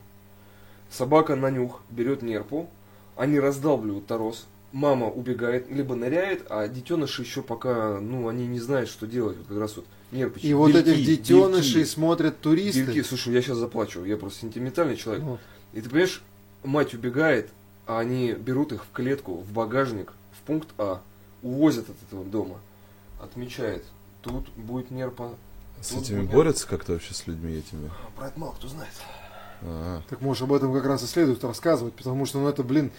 [0.90, 2.68] Собака на нюх берет нерпу,
[3.16, 4.46] они раздалбливают торос,
[4.76, 9.38] мама убегает, либо ныряет, а детеныши еще пока, ну, они не знают, что делать.
[9.38, 10.46] Вот как раз вот нерпычки.
[10.46, 11.90] И вот Бельки, этих детенышей бельки.
[11.90, 12.84] смотрят туристы.
[12.84, 13.02] Бельки.
[13.02, 15.24] Слушай, я сейчас заплачу, я просто сентиментальный человек.
[15.24, 15.40] Вот.
[15.72, 16.22] И ты понимаешь,
[16.62, 17.48] мать убегает,
[17.86, 21.00] а они берут их в клетку, в багажник, в пункт А,
[21.42, 22.58] увозят от этого дома,
[23.22, 23.82] отмечает,
[24.20, 25.30] тут будет нерпа.
[25.80, 27.88] С тут этими будет- борются как-то вообще с людьми этими?
[27.88, 28.92] А Про это мало кто знает.
[29.62, 32.90] А, Так может об этом как раз и следует рассказывать, потому что, ну это, блин,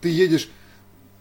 [0.00, 0.48] ты едешь,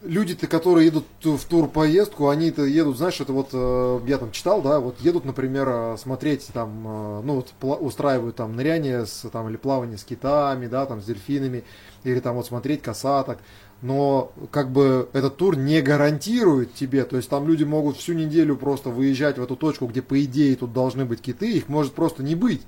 [0.04, 4.80] люди-то, которые едут в турпоездку, они-то едут, знаешь, это вот, э, я там читал, да,
[4.80, 9.58] вот едут, например, э, смотреть там, э, ну вот устраивают там ныряние с, там, или
[9.58, 11.64] плавание с китами, да, там, с дельфинами,
[12.04, 13.40] или там вот смотреть косаток,
[13.82, 18.56] но как бы этот тур не гарантирует тебе, то есть там люди могут всю неделю
[18.56, 22.24] просто выезжать в эту точку, где по идее тут должны быть киты, их может просто
[22.24, 22.62] не быть.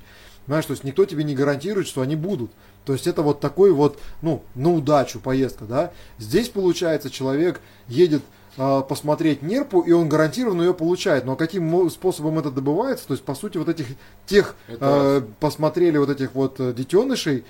[0.49, 2.49] Понимаешь, то есть никто тебе не гарантирует, что они будут.
[2.83, 5.91] То есть это вот такой вот, ну, на удачу поездка, да.
[6.17, 8.23] Здесь, получается, человек едет
[8.57, 11.23] а, посмотреть нерпу, и он гарантированно ее получает.
[11.23, 13.85] Но каким способом это добывается, то есть, по сути, вот этих,
[14.25, 17.45] тех, Это а, посмотрели вот этих вот э, детенышей,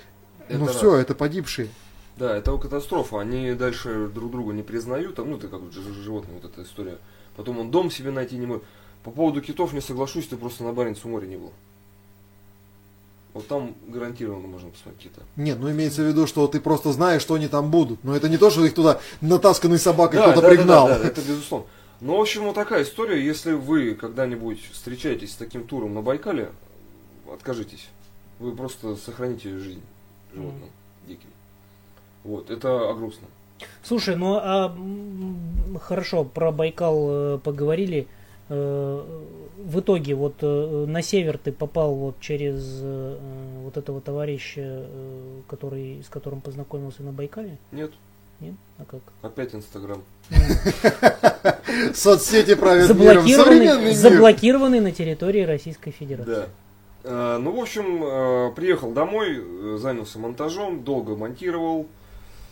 [0.50, 1.00] ну Это все, раз.
[1.00, 1.70] это погибшие.
[2.18, 3.18] Да, это катастрофа.
[3.18, 5.14] Они дальше друг друга не признают.
[5.14, 6.98] Там, ну, это как животное, вот эта история.
[7.34, 8.62] Потом он дом себе найти не может.
[9.04, 11.54] По поводу китов не соглашусь, ты просто на Баренцевом море не был.
[13.32, 15.22] Вот там гарантированно можно посмотреть кита.
[15.36, 18.02] Нет, ну имеется в виду, что ты просто знаешь, что они там будут.
[18.02, 20.88] Но это не то, что их туда натасканной собакой Да, кто-то да, да, пригнал.
[20.88, 21.66] да, да, это безусловно.
[22.00, 23.24] Ну, в общем, вот такая история.
[23.24, 26.50] Если вы когда-нибудь встречаетесь с таким туром на Байкале,
[27.32, 27.88] откажитесь.
[28.38, 29.82] Вы просто сохраните жизнь
[30.34, 30.70] животным
[31.06, 31.28] диким.
[32.24, 33.28] Вот, это грустно.
[33.82, 34.74] Слушай, ну а
[35.80, 38.08] хорошо, про Байкал э, поговорили.
[38.50, 39.02] Э,
[39.64, 43.16] В итоге вот э, на север ты попал вот через э,
[43.62, 47.58] вот этого товарища, э, который, с которым познакомился на Байкале?
[47.70, 47.92] Нет,
[48.40, 48.54] Нет?
[48.78, 49.00] А как?
[49.22, 50.02] опять Инстаграм.
[51.94, 56.46] Соцсети правят Заблокированный, заблокированный на территории Российской Федерации.
[57.04, 57.38] Да.
[57.38, 59.42] Ну, в общем, приехал домой,
[59.78, 61.86] занялся монтажом, долго монтировал,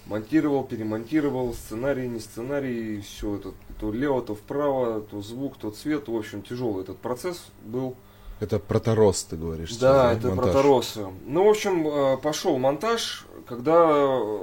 [0.06, 6.08] монтировал, перемонтировал, сценарий, не сценарий, все это то влево, то вправо, то звук, то цвет.
[6.08, 7.94] В общем, тяжелый этот процесс был.
[8.40, 9.76] Это проторос, ты говоришь.
[9.78, 10.44] Да, сейчас, это монтаж?
[10.52, 11.06] проторосы.
[11.26, 14.38] Ну, в общем, э, пошел монтаж, когда э,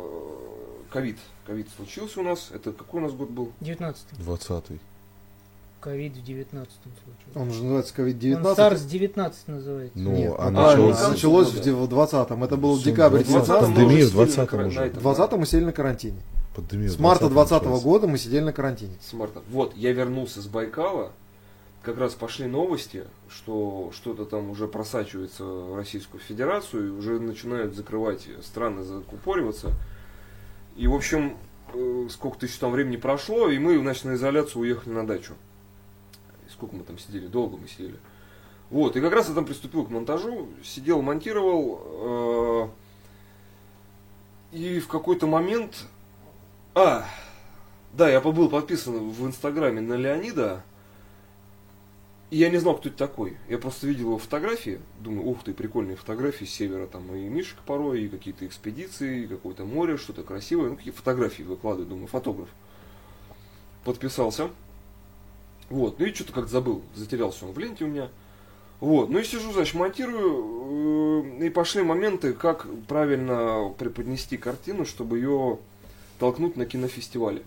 [0.92, 1.18] ковид.
[1.48, 2.50] Ковид случился у нас.
[2.54, 3.52] Это какой у нас год был?
[3.62, 4.80] 19 20-й.
[5.80, 6.72] Ковид в 19
[7.04, 7.40] случился.
[7.40, 8.56] Он же называется Он COVID-19.
[8.58, 10.00] SARS-19 называется.
[10.00, 12.44] Ну, Нет, а началось- а началось в дев- в 20-м.
[12.44, 13.28] Это был Всё, декабрь 20-м.
[13.46, 14.80] 19 Пандемия мы в сидели на 20-м кара- уже.
[14.80, 16.18] на этом, В 20 мы сидели на карантине.
[16.56, 17.84] Пандемия С марта 20-м 20 началась.
[17.84, 18.96] года мы сидели на карантине.
[19.02, 19.42] С марта.
[19.50, 21.12] Вот, я вернулся с Байкала,
[21.82, 27.76] как раз пошли новости, что что-то там уже просачивается в Российскую Федерацию, и уже начинают
[27.76, 29.72] закрывать страны, закупориваться.
[30.76, 31.38] И, в общем,
[31.74, 35.34] э, сколько-то еще там времени прошло, и мы, значит, на изоляцию уехали на дачу.
[36.48, 37.28] И сколько мы там сидели?
[37.28, 37.96] Долго мы сидели.
[38.72, 42.72] Вот, и как раз я там приступил к монтажу, сидел, монтировал,
[44.52, 45.86] э, и в какой-то момент...
[46.76, 47.06] А,
[47.94, 50.62] да, я был подписан в Инстаграме на Леонида.
[52.32, 53.38] И я не знал, кто это такой.
[53.48, 54.82] Я просто видел его фотографии.
[55.00, 56.86] Думаю, ух ты, прикольные фотографии с севера.
[56.88, 60.72] Там и Мишка порой, и какие-то экспедиции, и какое-то море, что-то красивое.
[60.72, 62.50] Ну, какие фотографии выкладываю, думаю, фотограф.
[63.86, 64.50] Подписался.
[65.70, 66.82] Вот, ну и что-то как-то забыл.
[66.94, 68.10] Затерялся он в ленте у меня.
[68.82, 71.32] Вот, ну и сижу, значит, монтирую.
[71.42, 75.60] э, И пошли моменты, как правильно преподнести картину, чтобы ее
[76.20, 77.44] толкнуть на кинофестивале.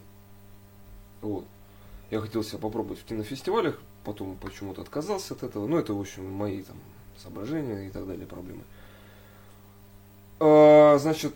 [1.21, 1.45] Вот.
[2.11, 5.67] Я хотел себя попробовать в кинофестивалях, потом почему-то отказался от этого.
[5.67, 6.77] Ну, это, в общем, мои там
[7.23, 8.63] соображения и так далее, проблемы.
[10.41, 11.35] А, значит,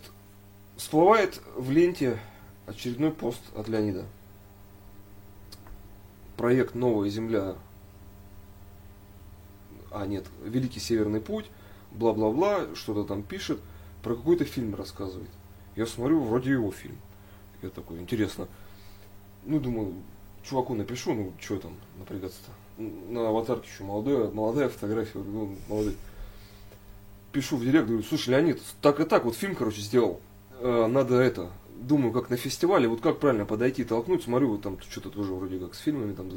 [0.77, 2.19] всплывает в ленте
[2.65, 4.05] очередной пост от Леонида.
[6.37, 7.55] Проект «Новая земля».
[9.91, 11.45] А, нет, «Великий Северный путь»,
[11.91, 13.59] бла-бла-бла, что-то там пишет,
[14.01, 15.29] про какой-то фильм рассказывает.
[15.75, 16.97] Я смотрю, вроде его фильм.
[17.63, 18.47] Я такой, интересно.
[19.45, 19.93] Ну, думаю,
[20.43, 22.51] чуваку напишу, ну, что там напрягаться-то.
[23.09, 25.95] На аватарке еще молодая, молодая фотография, ну, молодой.
[27.31, 30.19] Пишу в директ, говорю, слушай, Леонид, так и так, вот фильм, короче, сделал.
[30.59, 34.79] Э, надо это, думаю, как на фестивале, вот как правильно подойти, толкнуть, смотрю, вот там
[34.81, 36.29] что-то тоже вроде как с фильмами там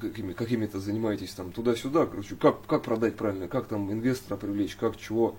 [0.00, 4.98] какими, какими-то занимаетесь там туда-сюда, короче, как, как продать правильно, как там инвестора привлечь, как
[4.98, 5.36] чего.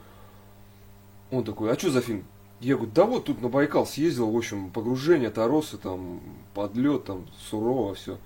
[1.30, 2.26] Он такой, а что за фильм?
[2.62, 6.22] Я говорю, да вот тут на Байкал съездил, в общем, погружение, торосы, там,
[6.54, 8.20] подлет, там, сурово все.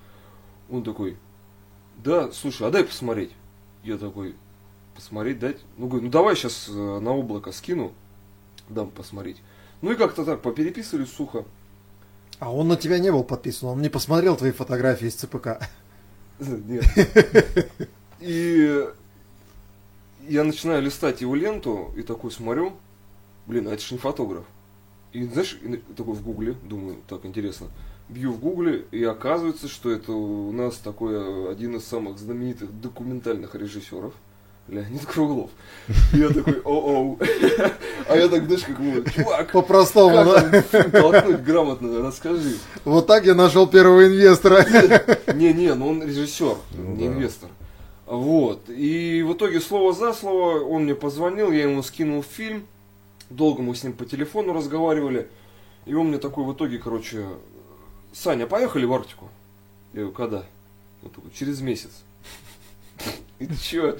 [0.70, 1.16] Он такой,
[2.04, 3.32] да, слушай, а дай посмотреть.
[3.82, 4.34] Я такой,
[4.94, 5.56] посмотреть дать?
[5.78, 7.92] Ну, говорю, ну давай сейчас на облако скину,
[8.68, 9.38] дам посмотреть.
[9.80, 11.46] Ну и как-то так попереписывались сухо.
[12.38, 15.66] А он на тебя не был подписан, он не посмотрел твои фотографии из ЦПК.
[16.38, 16.84] Нет.
[18.20, 18.86] И
[20.28, 22.74] я начинаю листать его ленту и такой смотрю,
[23.46, 24.44] блин, а это же не фотограф.
[25.12, 25.58] И знаешь,
[25.96, 27.68] такой в гугле, думаю, так интересно,
[28.08, 32.80] бью в гугле, и оказывается, что это у нас такой э, один из самых знаменитых
[32.80, 34.12] документальных режиссеров,
[34.68, 35.50] Леонид Круглов.
[36.12, 37.18] И я такой, о-оу.
[38.08, 40.82] А я так, знаешь, как ему, чувак, По-простому, да?
[40.90, 42.56] толкнуть грамотно, расскажи.
[42.84, 44.64] Вот так я нашел первого инвестора.
[45.34, 47.50] Не-не, ну он режиссер, Ну не инвестор.
[48.06, 48.68] Вот.
[48.68, 52.66] И в итоге слово за слово он мне позвонил, я ему скинул фильм.
[53.30, 55.28] Долго мы с ним по телефону разговаривали.
[55.84, 57.26] И он мне такой в итоге, короче,
[58.12, 59.28] Саня, поехали в Арктику?
[59.92, 60.44] Я говорю, когда?
[61.02, 61.90] Он такой, через месяц.
[63.38, 63.96] И чё?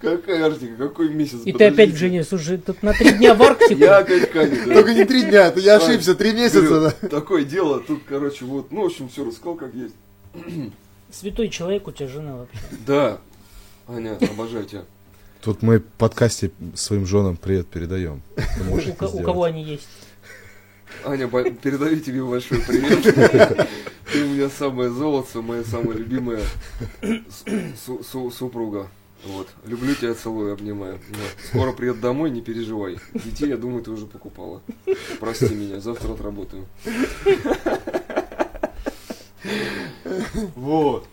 [0.00, 0.76] Какая Арктика?
[0.76, 1.40] Какой месяц?
[1.44, 1.96] И ты опять, Подождите.
[1.98, 3.80] Женя, слушай, тут на три дня в Арктику.
[3.80, 4.74] Я опять да.
[4.74, 6.90] Только не три дня, ты я ошибся, три месяца.
[7.08, 9.94] Такое дело, тут, короче, вот, ну, в общем, все рассказал, как есть.
[11.10, 12.58] Святой человек у тебя жена вообще.
[12.86, 13.18] Да,
[13.86, 14.84] Аня, обожаю тебя.
[15.44, 18.22] Тут мы в подкасте своим женам привет передаем.
[18.70, 19.86] У, кого они есть?
[21.04, 23.02] Аня, передаю тебе большой привет.
[24.12, 26.40] Ты у меня самое золото, моя самая любимая
[28.32, 28.88] супруга.
[29.26, 29.48] Вот.
[29.66, 30.98] Люблю тебя, целую, обнимаю.
[31.10, 31.46] Вот.
[31.48, 32.98] Скоро приеду домой, не переживай.
[33.12, 34.62] Детей, я думаю, ты уже покупала.
[35.20, 36.64] Прости меня, завтра отработаю.
[40.54, 41.06] Вот.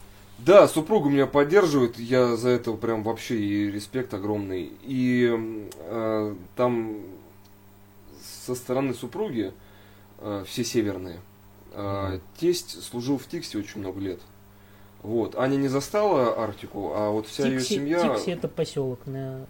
[0.45, 4.71] Да, супруга меня поддерживает, я за это прям вообще и респект огромный.
[4.83, 5.29] И
[5.77, 6.97] э, там
[8.45, 9.53] со стороны супруги
[10.19, 11.19] э, все северные.
[11.73, 14.19] Э, тесть служил в Тиксе очень много лет.
[15.03, 15.35] Вот.
[15.35, 18.01] Аня не застала Арктику, а вот вся ее Тикси, семья...
[18.01, 19.45] Тикси это поселок на, на-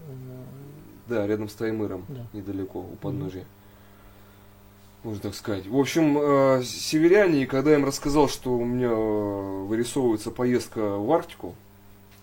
[1.08, 2.26] Да, рядом с Таймыром, Да.
[2.34, 3.46] недалеко, у подножья.
[5.04, 5.66] Можно так сказать.
[5.66, 11.12] В общем, э, северяне, когда я им рассказал, что у меня э, вырисовывается поездка в
[11.12, 11.56] Арктику,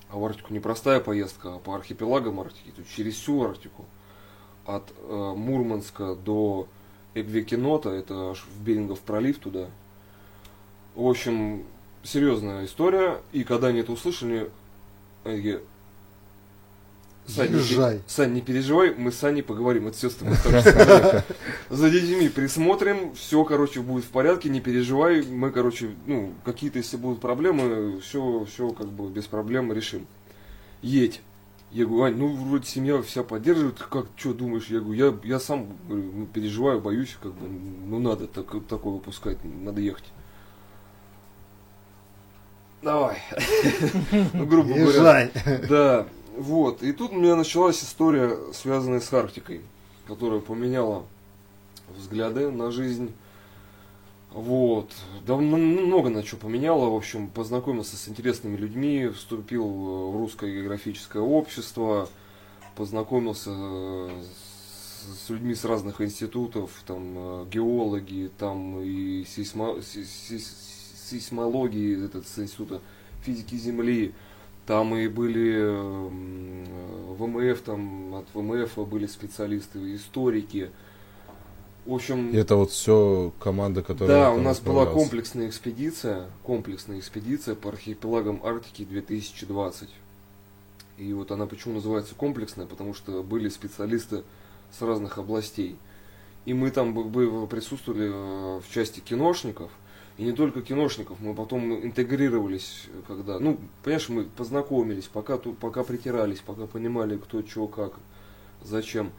[0.09, 3.85] а в Арктику непростая поездка, а по архипелагам Арктики, то через всю Арктику,
[4.65, 6.69] от э, Мурманска до
[7.15, 9.67] Эквикенота, это аж в Берингов пролив туда.
[10.95, 11.65] В общем,
[12.05, 13.21] серьезная история.
[13.33, 14.51] И когда они это услышали,
[15.25, 15.61] они такие,
[17.29, 18.01] Сань, не, Езжай.
[18.07, 19.87] Сань, не переживай, мы с Саней поговорим.
[19.89, 20.35] Это все с тобой.
[21.71, 25.23] За детьми присмотрим, все, короче, будет в порядке, не переживай.
[25.23, 30.07] Мы, короче, ну, какие-то, если будут проблемы, все, все как бы без проблем решим.
[30.81, 31.21] Едь.
[31.71, 34.69] Я говорю, Ань, ну вроде семья вся поддерживает, как, что думаешь?
[34.69, 38.95] Я говорю, я, я сам говорю, ну, переживаю, боюсь, как бы, ну надо так, такое
[38.95, 40.07] выпускать, надо ехать.
[42.81, 43.19] Давай.
[44.33, 45.31] Ну, грубо говоря.
[45.69, 46.07] Да,
[46.39, 46.83] вот.
[46.83, 49.61] И тут у меня началась история, связанная с Арктикой,
[50.07, 51.05] которая поменяла
[51.97, 53.13] взгляды на жизнь.
[54.31, 54.91] Вот.
[55.27, 56.91] Да м- много на что поменяла.
[56.91, 62.09] В общем, познакомился с интересными людьми, вступил в русское географическое общество,
[62.77, 70.45] познакомился с, с людьми с разных институтов, там э, геологи, там и сейсмо- сей- сей-
[71.09, 72.81] сейсмологии, этот с института
[73.25, 74.15] физики Земли.
[74.69, 80.71] Там и были м, э, ВМФ, там от ВМФ были специалисты, историки.
[81.87, 84.25] В общем, это вот все команда, которая...
[84.25, 89.89] да, у нас была комплексная экспедиция, комплексная экспедиция по архипелагам Арктики 2020.
[90.99, 94.23] И вот она почему называется комплексная, потому что были специалисты
[94.79, 95.77] с разных областей.
[96.45, 96.93] И мы там
[97.49, 99.71] присутствовали э, в части киношников,
[100.19, 106.41] и не только киношников, мы потом интегрировались, когда, ну, понимаешь, мы познакомились, пока, пока притирались,
[106.41, 107.93] пока понимали, кто, что, как,
[108.65, 109.13] зачем.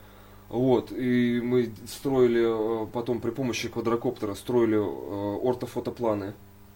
[0.49, 6.33] Вот, и мы строили э, потом при помощи квадрокоптера строили э, ортофотопланы.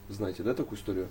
[0.07, 1.09] Знаете, да, такую историю?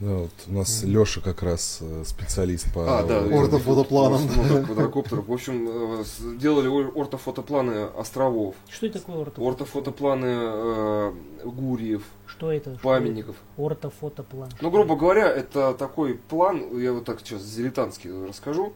[0.00, 3.00] Да, вот у нас Леша как раз э, специалист по...
[3.00, 3.18] А, да.
[3.22, 5.26] Установка квадрокоптеров.
[5.26, 5.68] В общем,
[6.00, 6.04] э,
[6.38, 9.42] делали ор- ортофотопланы островов, Что это такое орто?
[9.42, 11.12] ортофотопланы э,
[11.44, 12.74] гурьев, Что это?
[12.78, 13.34] Что памятников.
[13.56, 13.66] это?
[13.66, 14.50] Ортофотоплан.
[14.60, 18.72] Ну, грубо говоря, это такой план, я вот так сейчас дилетантски расскажу.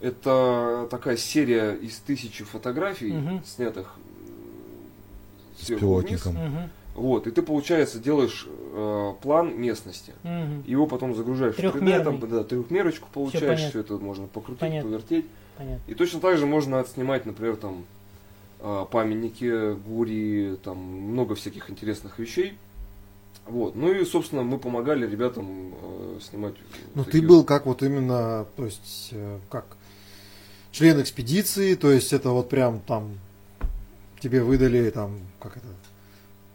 [0.00, 3.94] Это такая серия из тысячи фотографий, снятых
[5.60, 5.80] С вниз.
[5.80, 6.36] пилотником.
[6.94, 10.12] Вот, и ты, получается, делаешь э, план местности.
[10.24, 10.62] Мгм.
[10.66, 12.04] Его потом загружаешь в 3D, Трёхмерный.
[12.04, 14.90] там, да, трехмерочку получаешь, все это можно покрутить, Понятно.
[14.90, 15.26] повертеть.
[15.56, 15.82] Понятно.
[15.90, 17.84] И точно так же можно отснимать, например, там
[18.60, 22.54] э, памятники, гури, там много всяких интересных вещей.
[23.46, 23.74] Вот.
[23.74, 26.54] Ну и, собственно, мы помогали ребятам э, снимать.
[26.94, 29.64] Ну, такие ты был как вот именно, то есть, э, как
[30.70, 33.18] член экспедиции, то есть это вот прям там
[34.20, 35.66] тебе выдали там, как это,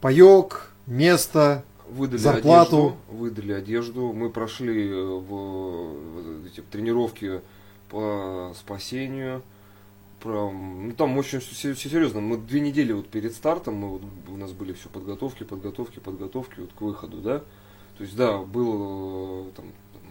[0.02, 2.78] паек, место, Выдали Зарплату.
[2.78, 4.12] одежду, выдали одежду.
[4.14, 7.42] Мы прошли э, в, в эти тренировки
[7.90, 9.42] по спасению.
[10.20, 12.20] Про, ну, там очень все, серьезно.
[12.20, 16.60] Мы две недели вот перед стартом, мы вот, у нас были все подготовки, подготовки, подготовки
[16.60, 17.40] вот к выходу, да.
[17.98, 20.02] То есть, да, было э, там, там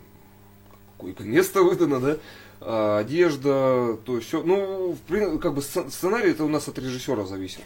[0.96, 2.16] койко-место выдано, да,
[2.60, 4.42] а, одежда, то есть все.
[4.42, 7.60] Ну, в прин- как бы сц- сценарий это у нас от режиссера зависит.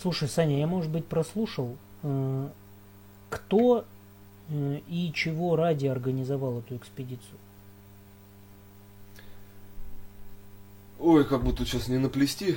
[0.00, 2.48] Слушай, Саня, я, может быть, прослушал, э,
[3.30, 3.84] кто
[4.50, 7.38] э, и чего ради организовал эту экспедицию?
[10.98, 12.56] Ой, как бы тут сейчас не наплести.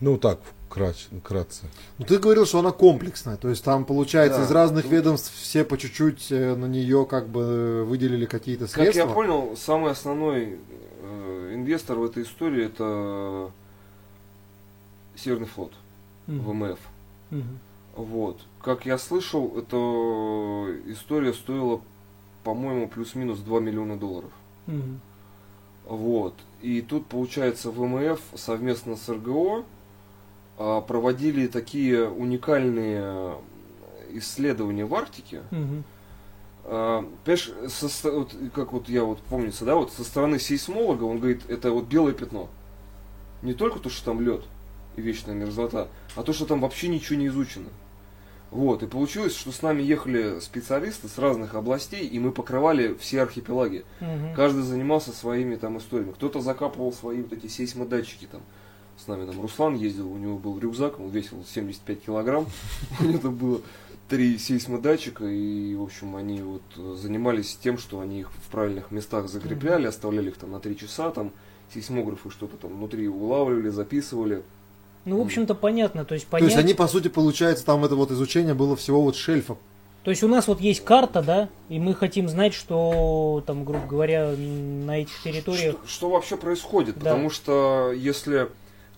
[0.00, 0.38] Ну так,
[0.68, 1.64] крач, вкратце.
[1.98, 4.44] Ну, ты говорил, что она комплексная, то есть там, получается, Да.
[4.46, 9.00] из разных ведомств все по чуть-чуть э, на нее как бы выделили какие-то Как средства.
[9.00, 10.58] я понял, самый основной
[11.02, 13.50] э, инвестор в этой истории это
[15.16, 15.72] Северный флот,
[16.28, 16.78] ВМФ.
[17.30, 17.58] Мгм.
[17.96, 18.40] Вот.
[18.62, 19.76] Как я слышал, эта
[20.92, 21.80] история стоила,
[22.44, 24.30] по-моему, плюс-минус 2 миллиона долларов.
[25.84, 26.34] Вот.
[26.60, 29.64] И тут, получается, ВМФ совместно с РГО
[30.58, 33.36] а, проводили такие уникальные
[34.12, 35.42] исследования в Арктике.
[36.64, 41.18] А, Понимаешь, со вот как вот я вот помнится, да, вот со стороны сейсмолога он
[41.18, 42.48] говорит, это вот белое пятно.
[43.42, 44.44] Не только то, что там лед
[44.98, 47.68] и вечная мерзлота, а то, что там вообще ничего не изучено.
[48.50, 53.20] Вот, и получилось, что с нами ехали специалисты с разных областей, и мы покрывали все
[53.22, 53.84] архипелаги.
[54.00, 54.34] Мгм.
[54.34, 56.12] Каждый занимался своими там историями.
[56.12, 58.40] Кто-то закапывал свои вот эти сейсмодатчики там.
[58.96, 62.46] С нами там Руслан ездил, у него был рюкзак, он весил 75 килограмм.
[63.00, 63.60] У него там было
[64.08, 66.62] три сейсмодатчика, и, в общем, они вот
[66.96, 71.10] занимались тем, что они их в правильных местах закрепляли, оставляли их там на три часа,
[71.10, 71.32] там
[71.72, 74.42] сейсмографы что-то там внутри улавливали, записывали.
[75.08, 76.04] Ну, в общем-то, понятно.
[76.04, 76.50] То есть, То понять...
[76.50, 79.56] есть они, по сути, получается, там это вот изучение было всего вот шельфа.
[80.04, 83.86] То есть у нас вот есть карта, да, и мы хотим знать, что там, грубо
[83.86, 85.76] говоря, на этих территориях...
[85.84, 86.94] Что, что вообще происходит?
[86.94, 87.10] Да.
[87.10, 88.48] Потому что если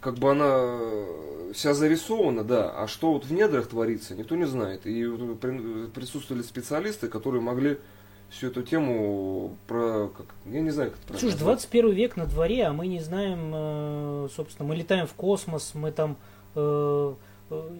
[0.00, 4.46] как бы она э, вся зарисована, да, а что вот в недрах творится, никто не
[4.46, 4.86] знает.
[4.86, 5.04] И
[5.94, 7.78] присутствовали специалисты, которые могли
[8.30, 11.58] всю эту тему про, как, я не знаю, как это Слушай, назвать.
[11.60, 15.90] 21 век на дворе, а мы не знаем, э, собственно, мы летаем в космос, мы
[15.92, 16.16] там
[16.54, 17.14] э,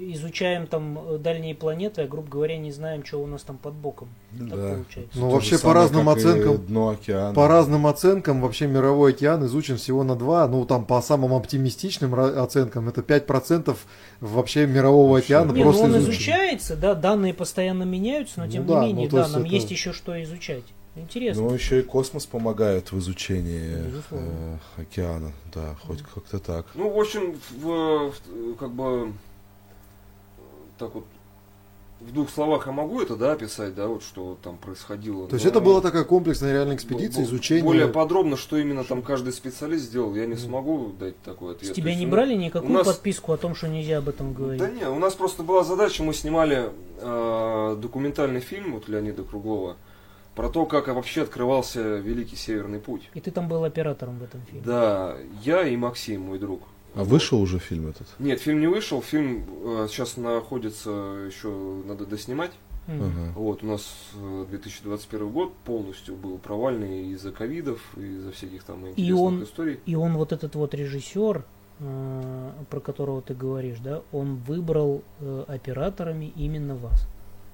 [0.00, 3.74] изучаем там э, дальние планеты, а, грубо говоря, не знаем, что у нас там под
[3.74, 4.08] боком.
[4.36, 4.54] Так Да.
[4.74, 5.18] получается.
[5.18, 7.34] Ну, То вообще, по разным оценкам- Дно океана.
[7.34, 12.14] По разным оценкам, вообще мировой океан изучен всего на 2, ну там по самым оптимистичным
[12.14, 13.76] оценкам, это 5%
[14.20, 15.36] вообще мирового Вообще.
[15.36, 16.12] океана Не, ну просто он изучено.
[16.14, 19.50] изучается, да, данные постоянно меняются, но Ну тем да, не менее, ну, да, нам это-
[19.54, 20.64] есть еще что изучать.
[20.96, 21.44] Интересно.
[21.44, 24.58] Ну, еще и космос помогает в изучении Безусловно.
[24.76, 25.32] э, океана.
[25.54, 26.66] Да, хоть как-то так.
[26.74, 29.12] Ну, в общем, в, в- как бы
[30.80, 31.04] так вот
[32.00, 35.28] в двух словах я могу это, да, описать, да, вот что там происходило.
[35.28, 37.62] То есть это была такая комплексная реальная экспедиция, изучение.
[37.62, 41.74] Более подробно, что именно там каждый специалист сделал, я не смогу дать такой С ответ.
[41.74, 44.32] тебя То есть, не ну, брали никакую нас- подписку о том, что нельзя об этом
[44.32, 44.58] говорить?
[44.58, 46.70] Да не, у нас просто была задача, мы снимали
[47.00, 49.76] э, документальный фильм вот Леонида Круглова
[50.34, 53.10] про то, как вообще открывался Великий Северный Путь.
[53.12, 54.62] И ты там был оператором в этом фильме.
[54.64, 56.62] Да, я и Максим, мой друг.
[56.94, 58.06] А вышел уже фильм этот?
[58.18, 60.90] Нет, фильм не вышел, фильм э, сейчас находится,
[61.26, 61.48] еще
[61.86, 62.52] надо доснимать.
[62.88, 63.32] Ага.
[63.36, 69.20] Вот, у нас э, 2021 год полностью был провальный из-за ковидов, из-за всяких там интересных
[69.20, 69.78] он- историй.
[69.86, 71.44] И он вот этот вот режиссер,
[71.78, 77.06] э, про которого ты говоришь, да, он выбрал э, операторами именно вас.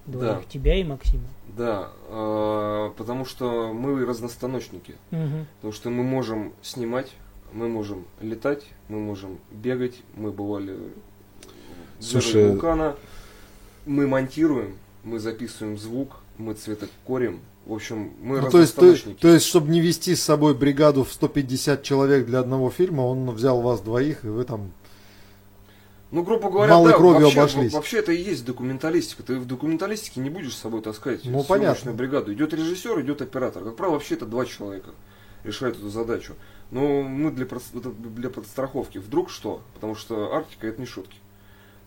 [0.07, 0.43] Двоих, Да.
[0.49, 1.25] тебя и Максима.
[1.59, 4.95] Да, э, потому что мы разностаночники.
[5.11, 5.47] Мгм.
[5.57, 7.11] Потому что мы можем снимать,
[7.57, 10.77] мы можем летать, мы можем бегать, мы бывали
[11.99, 12.97] Слушай, вулкана,
[13.87, 17.41] мы монтируем, мы записываем звук, мы цветокорим.
[17.65, 21.03] В общем, мы Ну, то, есть, то, то есть, чтобы не вести с собой бригаду
[21.03, 24.71] в 150 человек для одного фильма, он взял вас двоих, и вы там...
[26.13, 27.73] Ну, грубо говоря, малой да, кровью вообще, обошлись.
[27.73, 29.25] вообще это и есть документалистика.
[29.25, 31.93] Ты в документалистике не будешь с собой таскать Ну, съемочную понятно.
[31.95, 32.33] бригаду.
[32.33, 33.65] Идет режиссер, идет оператор.
[33.65, 34.91] Как правило, вообще это два человека
[35.43, 36.35] решают эту задачу.
[36.71, 37.47] Но мы для,
[38.17, 38.99] для подстраховки.
[38.99, 39.63] Вдруг что?
[39.75, 41.17] Потому что Арктика это не шутки.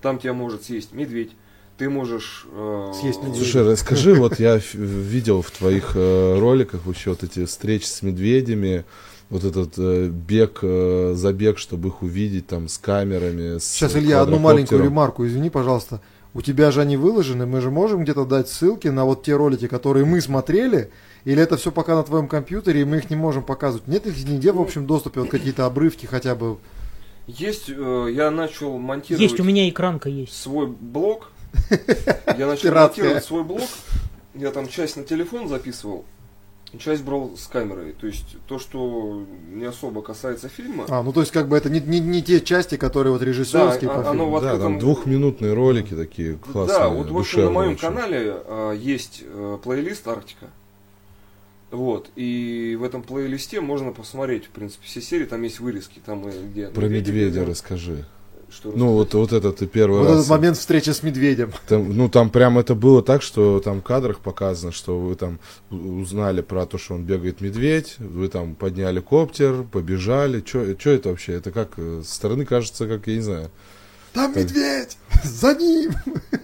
[0.01, 1.31] Там тебя может съесть медведь.
[1.77, 2.45] Ты можешь...
[2.51, 3.37] э, Съесть медведя.
[3.43, 8.83] Слушай, расскажи, вот я видел в твоих э, роликах вообще вот эти встречи с медведями,
[9.29, 13.59] вот этот э, бег, э, забег, чтобы их увидеть там с камерами.
[13.59, 16.01] С Сейчас, Илья, одну маленькую ремарку, извини, пожалуйста.
[16.33, 19.67] У тебя же они выложены, мы же можем где-то дать ссылки на вот те ролики,
[19.67, 20.91] которые мы смотрели,
[21.25, 23.87] или это все пока на твоем компьютере, и мы их не можем показывать?
[23.87, 26.57] Нет их нигде в общем доступе, вот какие-то обрывки хотя бы.
[27.27, 30.33] Есть, э, я начал монтировать Есть, у меня экранка есть.
[30.33, 31.31] свой блог.
[32.37, 33.67] Я начал монтировать свой блог.
[34.35, 36.05] Я там часть на телефон записывал,
[36.79, 37.93] часть брал с камерой.
[37.99, 40.85] То есть то, что не особо касается фильма.
[40.89, 43.89] А, ну то есть как бы это не, не, не те части, которые вот режиссерские
[43.89, 44.37] Да, по а- оно фильму.
[44.37, 47.81] в Да, открытом- там двухминутные ролики такие классные, Да, вот в общем на моем очень.
[47.81, 50.47] канале а, есть э, плейлист Арктика.
[51.71, 56.25] Вот, и в этом плейлисте можно посмотреть, в принципе, все серии, там есть вырезки, там
[56.27, 56.67] э, где...
[56.67, 57.49] Про медведя бегают.
[57.49, 58.05] расскажи.
[58.51, 60.17] Что Ну, вот, вот это ты первый Вот раз.
[60.21, 61.51] этот момент встречи с медведем.
[61.67, 65.37] Там, ну, там прям это было так, что там в кадрах показано, что вы там
[65.69, 70.43] узнали про то, что он бегает медведь, вы там подняли коптер, побежали.
[70.43, 71.33] Что это вообще?
[71.33, 73.51] Это как э, со стороны кажется, как, я не знаю.
[74.13, 74.45] Там Так.
[74.45, 74.97] медведь!
[75.23, 75.91] За ним!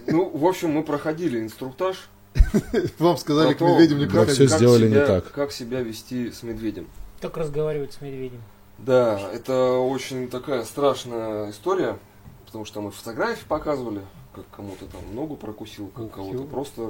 [0.06, 1.96] Ну, в общем, мы проходили инструктаж.
[2.98, 4.34] Вам сказали, к медведю не Да, проходить.
[4.34, 5.30] всё сделали не так.
[5.32, 6.86] Как себя вести с медведем.
[7.20, 8.42] Как разговаривать с медведем.
[8.78, 11.98] Да, это очень такая страшная история,
[12.44, 14.02] потому что мы фотографии показывали,
[14.34, 16.82] как кому-то там ногу прокусил, как кого-то просто...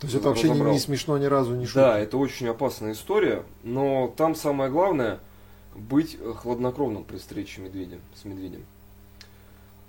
[0.00, 1.98] То есть это вообще не, не смешно ни разу, не Да, шутка.
[1.98, 5.20] это очень опасная история, но там самое главное
[5.76, 8.64] быть э, хладнокровным при встрече медведя, с медведем.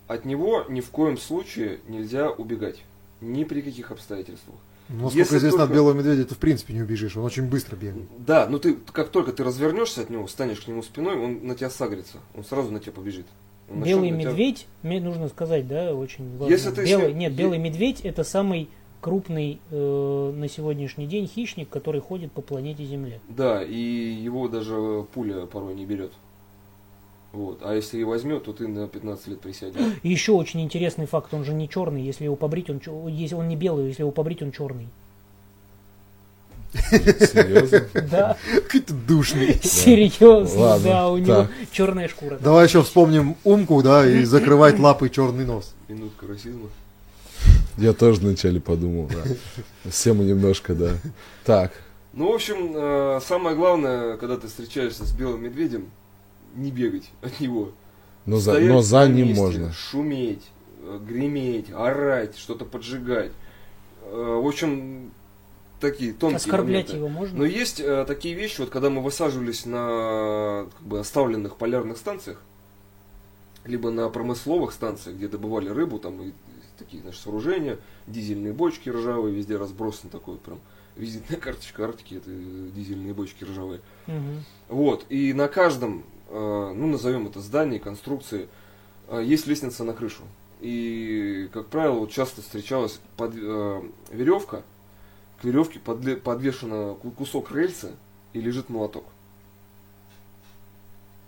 [0.08, 2.84] От него ни в коем случае нельзя убегать,
[3.24, 4.56] ни при каких обстоятельствах.
[4.90, 7.44] Ну, насколько Если известно, только- от белого медведя ты в принципе не убежишь, он очень
[7.50, 8.06] быстро бегает.
[8.18, 11.56] Да, но ты, как только ты развернешься от него, станешь к нему спиной, он на
[11.56, 12.18] тебя сагрится.
[12.36, 13.26] Он сразу на тебя побежит.
[13.70, 16.52] Он Белый тебя- медведь, мне нужно сказать, да, очень важно.
[16.54, 18.70] Если ты белый, с ним- нет, е- белый медведь это самый
[19.00, 23.20] крупный э, на сегодняшний день хищник, который ходит по планете Земля.
[23.30, 26.12] Да, и его даже пуля порой не берет.
[27.34, 27.60] Вот.
[27.64, 29.82] А если и возьмет, то ты на 15 лет присядешь.
[30.04, 33.48] Еще очень интересный факт, он же не черный, если его побрить, он чё- если он
[33.48, 34.88] не белый, если его побрить, он черный.
[36.74, 37.82] Серьезно?
[38.10, 39.60] Да, Какой ты душный.
[39.64, 42.38] серьезно, да, у него черная шкура.
[42.40, 45.74] Давай еще вспомним умку, да, и закрывать лапой черный нос.
[45.88, 46.70] Минутка расизма.
[47.78, 49.90] Я тоже вначале подумал, да.
[49.90, 50.92] Все мы немножко, да.
[51.46, 51.72] Так,
[52.14, 55.88] Ну, в общем, э, самое главное, когда ты встречаешься с белым медведем,
[56.54, 57.72] не бегать от него.
[58.26, 59.74] но за, Стоять но за ним месте, можно.
[59.74, 60.50] Шуметь,
[60.82, 63.32] э, греметь, орать, что-то поджигать.
[64.04, 65.12] Э, В общем,
[65.80, 66.96] такие тонкие Оскорблять моменты.
[66.98, 67.40] его можно?
[67.40, 72.42] Но есть э, такие вещи, вот когда мы высаживались на как бы, оставленных полярных станциях,
[73.66, 76.32] либо на промысловых станциях, где добывали рыбу, там и
[76.78, 77.78] такие, значит, сооружения,
[78.08, 80.60] дизельные бочки ржавые, везде разбросан такой прям
[80.96, 83.82] визитная карточка Арктики, это дизельные бочки ржавые.
[84.08, 84.44] Мгм.
[84.70, 86.04] Вот, и на каждом,
[86.36, 88.48] ну, назовем это здание, конструкции,
[89.10, 90.24] э, есть лестница на крышу.
[90.62, 93.82] И, как правило, часто встречалась под, э,
[94.12, 94.64] веревка,
[95.42, 97.92] к веревке подле- подвешена ку- кусок рельсы
[98.34, 99.06] и лежит молоток.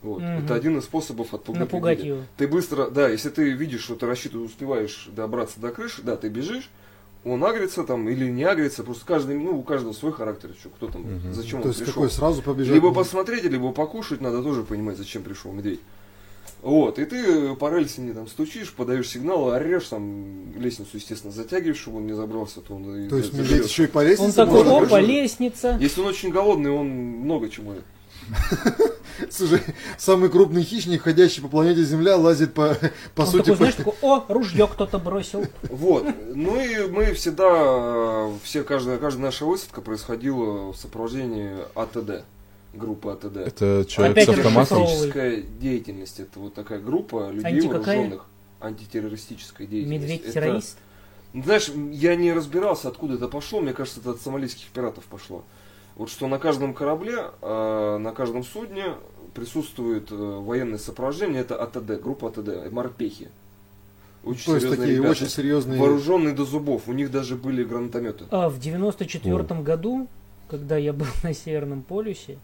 [0.02, 0.22] Вот.
[0.22, 0.46] Мгм.
[0.46, 2.16] Это один из способов отпугать Напугать медведя.
[2.18, 2.26] его.
[2.38, 6.30] Ты быстро, да, если ты видишь, что ты рассчитываешь, успеваешь добраться до крыши, да, ты
[6.30, 6.70] бежишь,
[7.26, 10.88] он агрится там или не агрится, просто каждый, ну, у каждого свой характер, что, кто
[10.88, 11.34] там, Мгм.
[11.34, 11.94] зачем То он есть пришел.
[11.96, 12.74] какой сразу побежать?
[12.74, 15.80] Либо посмотреть, либо покушать, надо тоже понимать, зачем пришел медведь.
[16.62, 21.98] Вот, и ты по рельсине там стучишь, подаешь сигнал, орешь, там лестницу, естественно, затягиваешь, чтобы
[21.98, 24.54] он не забрался, то он и То есть медведь еще и по Он лестнице такой,
[24.64, 25.78] может можно опа, лестница.
[25.80, 27.74] Если он очень голодный, он много чему.
[29.30, 29.62] Слушай,
[29.98, 32.78] самый крупный хищник, ходящий по планете Земля, лазит по,
[33.16, 33.38] по Он сути...
[33.38, 35.46] такой, по- знаешь, такой, о, ружье кто-то бросил.
[35.64, 36.06] Вот.
[36.34, 42.26] Ну и мы всегда, все, каждая, каждая наша высадка происходила в сопровождении АТД,
[42.74, 43.38] группы АТД.
[43.38, 44.78] Это человек Опять с автоматом?
[44.80, 46.20] Антитеррористическая деятельность.
[46.20, 48.26] Это вот такая группа людей Анти вооруженных.
[48.60, 50.04] Антитеррористическая деятельность.
[50.04, 50.78] Это- Медведь-террорист.
[51.34, 53.60] Знаешь, я не разбирался, откуда это пошло.
[53.62, 55.44] Мне кажется, это от сомалийских пиратов пошло.
[55.96, 58.86] Вот что на каждом корабле, э, на каждом судне
[59.34, 61.42] присутствует э, военное сопровождение.
[61.42, 63.30] Это АТД, группа АТД, морпехи.
[64.26, 65.12] Очень То есть серьезные такие ребята.
[65.12, 65.80] очень серьезные...
[65.80, 66.88] Вооруженные до зубов.
[66.88, 68.26] У них даже были гранатометы.
[68.32, 70.08] А в 94 году,
[70.50, 72.40] когда я был на Северном полюсе,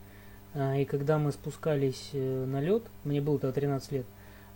[0.54, 4.06] а, и когда мы спускались э, на лед, мне было тогда 13 лет,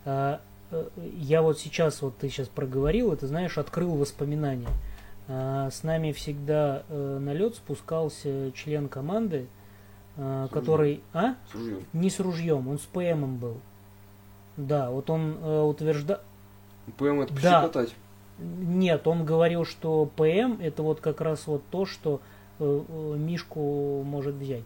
[0.04, 0.40] а,
[0.72, 0.88] э,
[1.18, 4.70] я вот сейчас, вот ты сейчас проговорил, это знаешь, открыл воспоминания.
[5.28, 9.48] А, С нами всегда э, на лед спускался член команды,
[10.18, 11.02] а, С который...
[11.14, 11.36] А?
[11.52, 11.86] С ружьем.
[11.94, 13.58] Не с ружьем, он с ПМом был.
[14.58, 16.20] Да, вот он утверждал...
[16.98, 17.62] ПМ это Да.
[17.62, 17.96] пощекотать.
[18.38, 22.20] Нет, он говорил, что ПМ это вот как раз вот то, что
[22.60, 24.64] э, э, Мишку может взять.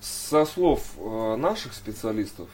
[0.00, 2.48] Со слов э, наших специалистов,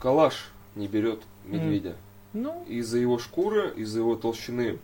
[0.00, 1.94] калаш не берет медведя.
[2.32, 4.78] Ну, из-за его шкуры, из-за его толщины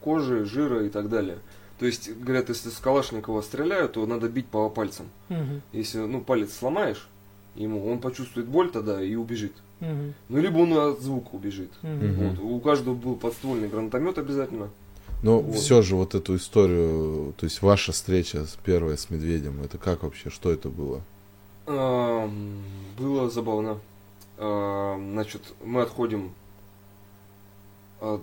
[0.00, 1.38] кожи, жира и так далее.
[1.78, 5.06] То есть, говорят, если с Калашникова стреляют, то надо бить по пальцам.
[5.28, 7.08] мгм, Если, ну, палец сломаешь
[7.54, 9.52] ему, он почувствует боль тогда и убежит.
[9.80, 11.70] мгм, Ну, либо он от звука убежит.
[11.82, 12.14] Мгм.
[12.30, 12.38] Вот.
[12.40, 14.70] У каждого был подствольный гранатомет обязательно.
[15.22, 15.56] Но Вот.
[15.56, 20.02] все же вот эту историю, то есть ваша встреча с- первая с медведем, это как
[20.04, 21.02] вообще, что это было?
[21.66, 23.78] Было забавно.
[24.38, 26.32] Ам, Значит, мы отходим
[28.00, 28.22] от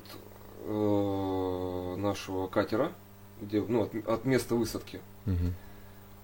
[0.66, 2.92] э, нашего катера,
[3.42, 5.00] где, ну, от, от места высадки.
[5.26, 5.54] Мгм.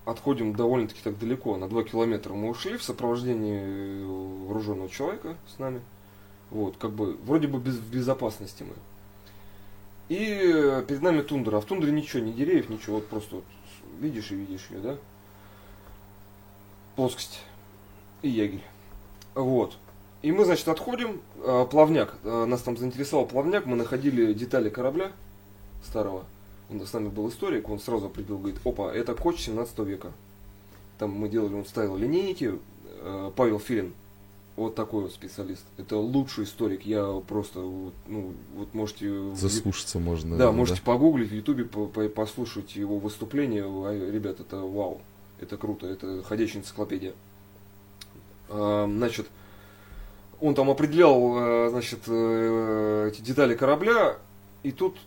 [0.05, 4.05] Отходим довольно-таки так далеко, на 2 километра мы ушли в сопровождении э,
[4.47, 5.81] вооруженного человека с нами.
[6.49, 8.73] Вот, как бы, вроде бы без, в безопасности мы.
[10.09, 13.45] И э, перед нами тундра, а в тундре ничего, ни деревьев, ничего, вот просто вот
[13.99, 14.97] видишь и видишь ее, да?
[16.95, 17.41] Плоскость
[18.21, 18.63] и ягель.
[19.35, 19.77] Вот.
[20.21, 25.11] И мы, значит, отходим, э, плавняк, э, нас там заинтересовал плавняк, мы находили детали корабля
[25.83, 26.25] старого.
[26.69, 30.11] Он с нами был историк, он сразу определил, говорит, опа, это коч 17 века.
[30.99, 32.53] Там мы делали, он ставил линейки,
[33.01, 33.93] э, Павел Филин,
[34.55, 35.63] вот такой вот специалист.
[35.77, 39.33] Это лучший историк, я просто, ну, вот можете...
[39.33, 40.31] Заслушаться можно.
[40.31, 43.63] да, наверное, можете погуглить в Ютубе, по- по- послушать его выступление.
[44.11, 45.01] Ребят, это вау.
[45.39, 47.13] Это круто, это ходячая энциклопедия.
[48.49, 49.27] Значит,
[50.41, 54.17] он там определял, э, значит, э, эти детали корабля,
[54.63, 54.97] и тут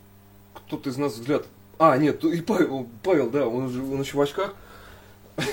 [0.55, 1.45] кто-то из нас взгляд
[1.79, 4.55] А, нет, и Павел, Павел, да, он, же, он еще в очках.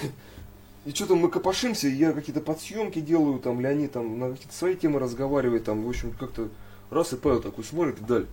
[0.83, 4.75] И что-то мы копошимся, и я какие-то подсъемки делаю, там, Леонид там на какие-то свои
[4.75, 6.49] темы разговаривает, там, в общем, как-то
[6.89, 8.25] раз и Павел такой смотрит вдаль.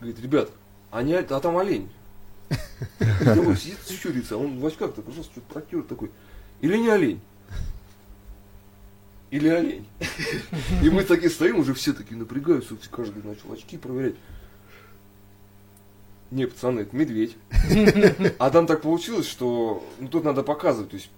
[0.00, 0.50] Говорит, ребят,
[0.90, 1.90] а, не, а там олень.
[3.00, 6.10] Я говорю, сидит, щурится, а он в очках-то просто что-то протер такой.
[6.62, 7.20] Или не олень?
[9.32, 9.86] Или олень?
[10.82, 14.14] И мы такие стоим, уже все такие напрягаются, каждый начал очки проверять.
[16.30, 17.34] Не, пацаны, это медведь.
[18.38, 20.90] А там так получилось, что ну, тут надо показывать.
[20.90, 21.10] То есть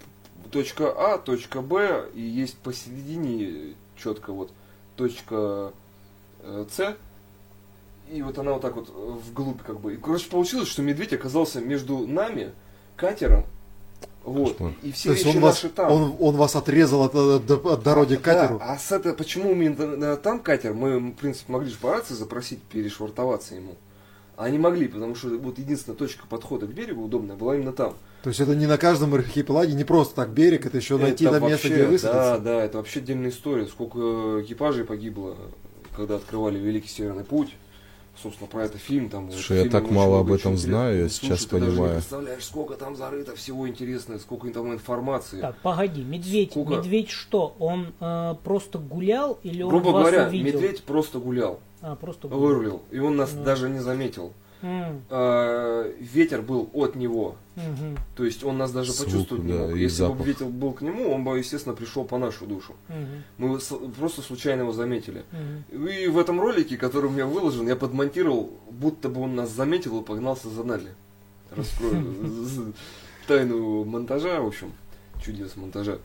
[0.52, 4.52] точка А, точка Б, и есть посередине четко вот
[4.94, 5.72] точка
[6.40, 6.96] э, С.
[8.12, 9.94] И вот она вот так вот вглубь как бы.
[9.94, 12.52] И, короче, получилось, что медведь оказался между нами,
[12.94, 13.44] катером,
[14.24, 14.56] вот.
[14.82, 15.92] И все То есть вещи он вас, наши там.
[15.92, 18.58] он, он вас отрезал от, от- от дороги к катеру?
[18.58, 20.74] Да, а с это, почему именно там катер?
[20.74, 23.76] Мы, в принципе, могли же по рации запросить перешвартоваться ему.
[24.36, 27.94] А не могли, потому что вот единственная точка подхода к берегу удобная была именно там.
[28.24, 31.38] То есть это не на каждом архипелаге, не просто так берег, это еще найти Это
[31.38, 32.40] там место, где Да, высадиться.
[32.42, 33.66] да, это вообще отдельная история.
[33.66, 35.36] Сколько экипажей погибло,
[35.96, 37.54] когда открывали Великий Северный Путь.
[38.22, 39.08] Собственно, про это фильм.
[39.10, 41.08] Там, Слушай, этот я фильм так мало об этом знаю, я интересного.
[41.36, 41.94] сейчас Слушай, ты даже не понимаю.
[41.96, 45.40] представляешь, сколько там зарыто всего интересного, сколько там информации.
[45.40, 46.76] Так, погоди, медведь, Сколько?
[46.76, 47.54] медведь что?
[47.58, 50.46] Он э, просто гулял или он Грубо вас говоря, увидел?
[50.60, 52.40] медведь просто гулял, А, просто гулял.
[52.46, 53.42] вырулил, и он нас Ну.
[53.44, 54.32] даже не заметил.
[55.10, 59.76] А, ветер был от него, мгм, то есть он нас даже Звук, почувствовать не мог.
[59.76, 60.26] Если бы запах.
[60.26, 62.74] ветер был к нему, он бы, естественно, пришел по нашу душу.
[62.88, 63.06] мгм,
[63.38, 65.24] Мы с- просто случайно его заметили.
[65.72, 65.80] мгм.
[65.88, 70.00] И в этом ролике, который у меня выложен, я подмонтировал, будто бы он нас заметил
[70.00, 70.88] и погнался за нами.
[71.54, 72.14] Раскрою
[73.26, 74.72] тайну монтажа, в общем,
[75.22, 75.98] чудес монтажа.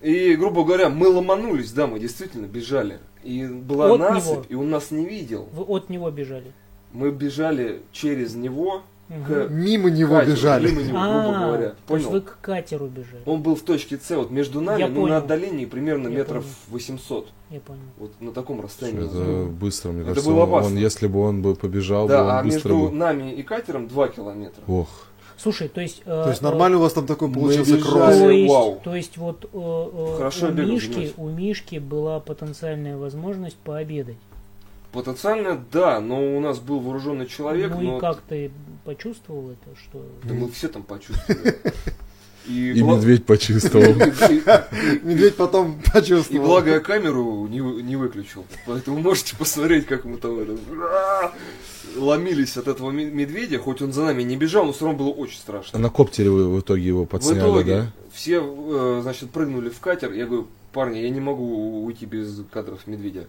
[0.00, 3.00] И, грубо говоря, мы ломанулись, да, мы действительно бежали.
[3.22, 4.44] И была От насыпь, него?
[4.48, 5.48] и он нас не видел.
[5.52, 6.52] Вы от него бежали.
[6.92, 10.70] Мы бежали через него к Мимо него катеру, бежали.
[10.70, 11.74] мимо него, грубо А, говоря.
[11.86, 12.10] то есть Понял?
[12.10, 13.22] вы к катеру бежали.
[13.26, 15.08] Он был в точке С, вот между нами, Я ну, понял.
[15.08, 16.54] на отдалении примерно Я метров понял.
[16.68, 17.28] 800.
[17.50, 17.80] Я понял.
[17.98, 19.04] Вот на таком расстоянии.
[19.06, 20.30] Это быстро, мне Это кажется.
[20.30, 20.70] было опасно.
[20.70, 22.96] он, если бы он бы побежал, бы, Да, а он быстро между бы...
[22.96, 24.62] нами и катером 2 километра.
[24.68, 24.88] Ох,
[25.36, 26.02] Слушай, то есть...
[26.04, 28.16] э, То есть э, нормально у вас там такой получился кросс.
[28.16, 28.80] То есть, Вау.
[28.84, 34.18] то есть вот э, э, Хорошо у, Мишки, у Мишки была потенциальная возможность пообедать.
[34.92, 38.50] Потенциально, да, но у нас был вооруженный человек, ну но и как ты
[38.84, 40.04] почувствовал это, что...
[40.24, 41.56] Да мы все там почувствовали.
[42.48, 43.84] И, и медведь почувствовал.
[43.92, 44.42] и- и-
[45.06, 46.44] Медведь потом и почувствовал.
[46.46, 48.44] благо я камеру не, не выключил.
[48.66, 50.38] Поэтому можете посмотреть, как мы там
[51.96, 55.12] ломились от этого ме- медведя, хоть он за нами не бежал, но все равно было
[55.12, 55.78] очень А страшно.
[55.78, 57.92] на коптере вы в итоге его В подсняли, итоге да?
[58.12, 60.12] все, э, значит, прыгнули в катер.
[60.12, 63.26] Я говорю, парни, я не могу уйти без кадров медведя.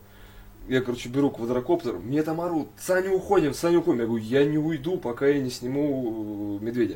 [0.71, 3.99] Я, короче, беру квадрокоптер, мне там орут, Саня, уходим, Саня, уходим.
[3.99, 6.95] Я говорю, я не уйду, пока я не сниму э, медведя.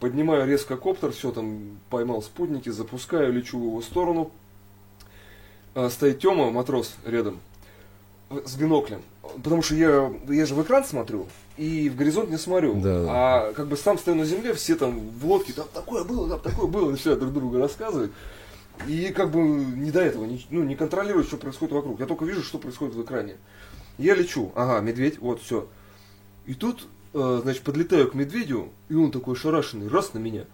[0.00, 4.32] Поднимаю резко коптер, все там, поймал спутники, запускаю, лечу в его сторону.
[5.76, 7.38] А, стоит Тёма, матрос, рядом,
[8.28, 9.02] в- с биноклем.
[9.36, 12.80] Потому что я, я же в экран смотрю и в горизонт не смотрю.
[12.80, 13.06] Да.
[13.08, 16.40] А как бы сам стою на земле, все там в лодке, там такое было, там
[16.40, 18.10] такое было, начинают друг другу рассказывать.
[18.88, 22.00] И как бы не до этого, не, ну, не контролирую, что происходит вокруг.
[22.00, 23.36] Я только вижу, что происходит в экране.
[23.98, 25.68] Я лечу, ага, медведь, вот, все.
[26.46, 30.44] И тут, э, значит, подлетаю к медведю, и он такой шарашенный, раз на меня.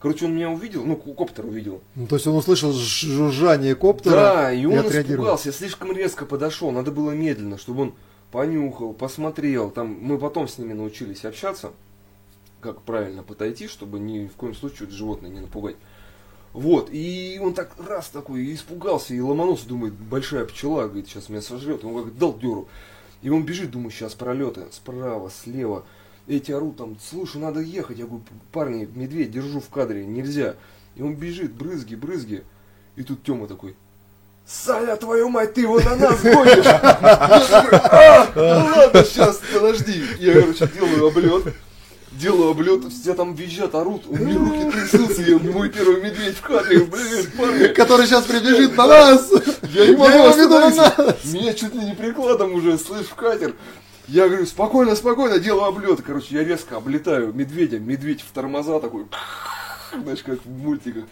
[0.00, 1.82] Короче, он меня увидел, ну, коптер увидел.
[1.94, 5.24] Ну, то есть он услышал жужжание коптера Да, и он отреагировал.
[5.24, 7.94] испугался, я слишком резко подошел, надо было медленно, чтобы он
[8.30, 9.70] понюхал, посмотрел.
[9.70, 11.72] Там мы потом с ними научились общаться,
[12.60, 15.76] как правильно подойти, чтобы ни в коем случае животное не напугать.
[16.56, 21.42] Вот, и он так раз такой испугался, и ломанулся, думает, большая пчела, говорит, сейчас меня
[21.42, 21.84] сожрет.
[21.84, 22.66] Он как дал деру.
[23.20, 25.84] И он бежит, думаю, сейчас пролеты справа, слева.
[26.26, 27.98] Эти орут там, слушай, надо ехать.
[27.98, 30.54] Я говорю, парни, медведь, держу в кадре, нельзя.
[30.94, 32.42] И он бежит, брызги, брызги.
[32.96, 33.76] И тут Тёма такой,
[34.46, 36.64] Саня, твою мать, ты его на нас гонишь!
[36.64, 40.02] «А, ну ладно, сейчас, подожди.
[40.20, 41.54] Я, короче, делаю облет.
[42.18, 46.40] Делаю облет, все там визжат, орут, у меня руки трясутся, я мой первый медведь в
[46.40, 47.66] кадре, блин, парни.
[47.68, 49.30] Который сейчас прибежит на нас!
[49.62, 51.16] Я не могу Я остановиться.
[51.24, 53.54] Меня чуть ли не прикладом уже, слышь, в катер.
[54.08, 56.00] Я говорю, спокойно, спокойно, делаю облет.
[56.00, 59.06] Короче, я резко облетаю медведя, медведь в тормоза такой,
[60.00, 61.04] знаешь, как в мультиках,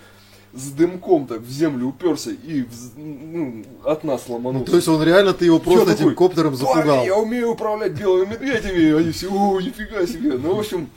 [0.56, 4.70] с дымком так в землю уперся и вз- ну, от нас Ну, ломанулся.
[4.70, 6.84] то есть он реально, ты его просто Я этим такой, коптером запугал.
[6.96, 8.92] «Парни, я умею управлять белыми медведями.
[9.00, 10.34] Они все, о, нифига себе.
[10.38, 10.88] Ну, в общем,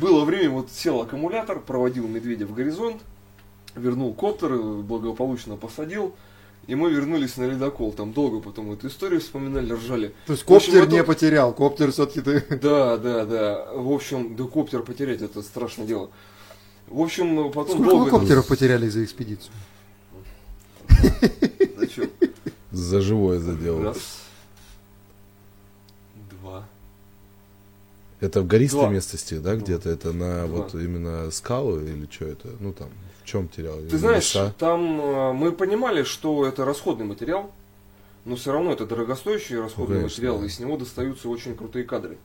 [0.00, 3.02] было время, вот сел аккумулятор, проводил медведя в горизонт,
[3.76, 6.14] вернул коптер, благополучно посадил.
[6.68, 7.90] И мы вернулись на ледокол.
[7.92, 10.14] Там долго потом эту историю вспоминали, ржали.
[10.26, 12.40] То есть В общем, коптер это- не потерял, коптер все-таки ты...
[12.62, 13.66] Да, да, да.
[13.74, 16.10] В общем, да коптер потерять это страшное дело.
[16.92, 18.10] В общем, потом Сколько долго...
[18.10, 19.50] коптеров потеряли за экспедицию?
[21.94, 22.04] Чё?
[22.70, 23.82] За живое задел.
[23.82, 24.20] Раз.
[26.30, 26.64] Два.
[28.20, 28.90] Это в гористой Два.
[28.90, 29.88] местности, да, где-то?
[29.88, 30.58] Это на Два.
[30.64, 32.48] вот именно скалы или что это?
[32.60, 32.90] Ну там,
[33.24, 33.78] в чем терял?
[33.90, 37.50] Ты знаешь, там э, мы понимали, что это расходный материал,
[38.26, 40.44] но все равно это дорогостоящий расходный Конечно, материал, да.
[40.46, 42.18] и с него достаются очень крутые кадры.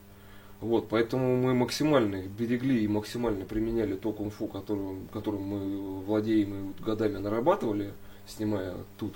[0.60, 6.54] Вот, поэтому мы максимально их берегли и максимально применяли то кунг-фу, которым, которым мы владеем
[6.54, 7.92] и вот годами нарабатывали,
[8.26, 9.14] снимая тут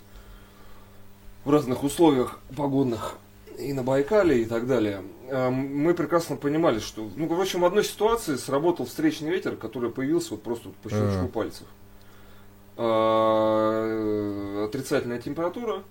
[1.45, 3.17] в разных условиях погодных
[3.59, 5.03] и на Байкале и так далее.
[5.31, 9.91] А, Мы прекрасно понимали, что, ну, в общем, в одной ситуации сработал встречный ветер, который
[9.91, 11.29] появился вот просто по щелчку А.
[11.29, 11.67] пальцев.
[12.77, 15.83] А, Отрицательная температура,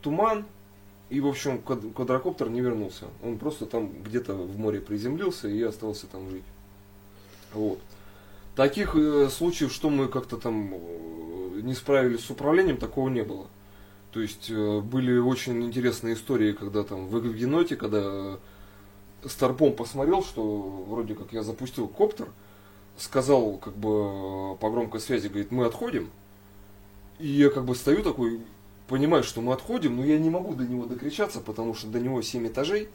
[0.00, 0.46] туман,
[1.10, 3.06] и, в общем, квад- квадрокоптер не вернулся.
[3.22, 6.44] Он просто там где-то в море приземлился и остался там жить.
[7.52, 7.80] Вот.
[8.54, 13.46] Таких э, случаев, что мы как-то там э, не справились с управлением, такого не было.
[14.12, 18.38] То есть э, были очень интересные истории, когда там в в еноте, когда
[19.24, 20.42] Старпом посмотрел, что
[20.88, 22.28] вроде как я запустил коптер,
[22.96, 26.10] сказал как бы э, по громкой связи, говорит, мы отходим.
[27.18, 28.40] И я как бы стою такой,
[28.90, 32.20] понимаю, что мы отходим, но я не могу до него докричаться, потому что до него
[32.20, 32.88] 7 этажей.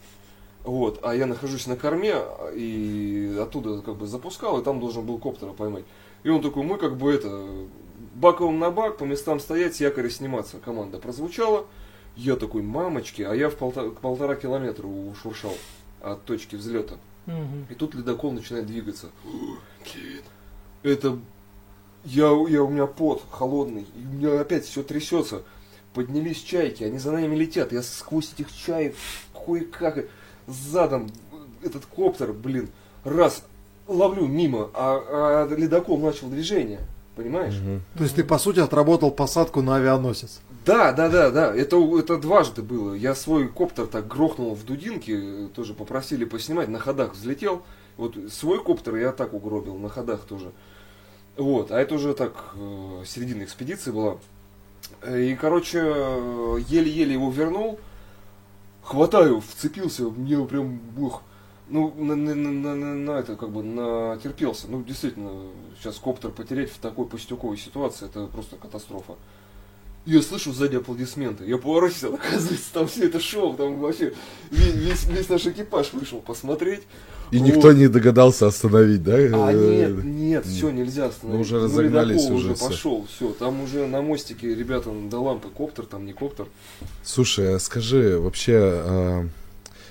[0.64, 2.16] Вот, а я нахожусь на корме
[2.54, 5.86] и оттуда как бы запускал, и там должен был коптера поймать.
[6.24, 7.48] И он такой, мы как бы это,
[8.16, 10.58] баковым на бак, по местам стоять, с якоря сниматься.
[10.58, 11.66] Команда прозвучала.
[12.18, 15.54] Я такой, мамочки, а я в полтора, полтора километра ушуршал
[16.02, 16.96] от точки взлета.
[17.26, 17.68] Мгм.
[17.70, 19.12] И тут ледокол начинает двигаться.
[20.84, 21.20] Это...
[22.04, 25.41] Я, я, у меня пот холодный, и у меня опять все трясется.
[25.96, 27.72] Поднялись чайки, они за нами летят.
[27.72, 28.96] Я сквозь этих чаек
[29.34, 30.06] кое-как
[30.46, 31.10] задом
[31.64, 32.70] этот коптер, блин,
[33.04, 33.43] раз
[33.88, 36.82] ловлю мимо, а, а ледокол начал движение.
[37.16, 37.56] Понимаешь?
[37.56, 37.82] Мгм.
[37.98, 40.41] То есть ты, по сути, отработал посадку на авианосец.
[40.66, 41.56] Да, да, да, да.
[41.56, 42.93] Это, это дважды было.
[42.93, 47.62] Я свой коптер так грохнул в дудинке, тоже попросили поснимать, на ходах взлетел.
[47.96, 50.52] Вот свой коптер я так угробил, на ходах тоже.
[51.38, 54.18] Вот, а это уже так, э, середина экспедиции была.
[55.14, 55.80] И, короче,
[56.68, 57.80] еле-еле его вернул.
[58.84, 61.22] Хватаю, вцепился, мне прям, ух,
[61.70, 64.68] ну, на- на- на- на- на это, как бы, натерпелся.
[64.70, 65.32] Ну, действительно,
[65.80, 69.16] сейчас коптер потерять в такой пустяковой ситуации, это просто катастрофа.
[70.06, 71.45] Я слышу сзади аплодисменты.
[71.45, 74.14] Я поворачиваюсь, оказывается, там все это шоу, там вообще
[74.51, 76.84] весь, весь, весь наш экипаж вышел посмотреть.
[77.32, 77.47] И Вот.
[77.47, 79.16] никто не догадался остановить, да?
[79.16, 81.38] А Э, нет, нет, все нельзя остановить.
[81.38, 83.30] Ну, уже разогнались ледокол уже уже пошел, все.
[83.32, 86.45] Там уже на мостике ребята до лампы коптер, там не коптер.
[87.03, 89.28] Слушай, а скажи, вообще, а,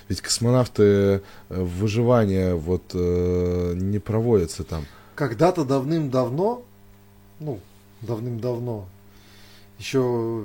[0.07, 4.85] ведь космонавты э, выживания вот э, не проводятся там.
[5.15, 6.63] Когда-то давным-давно,
[7.41, 7.59] ну,
[8.01, 8.87] давным-давно,
[9.77, 10.43] еще,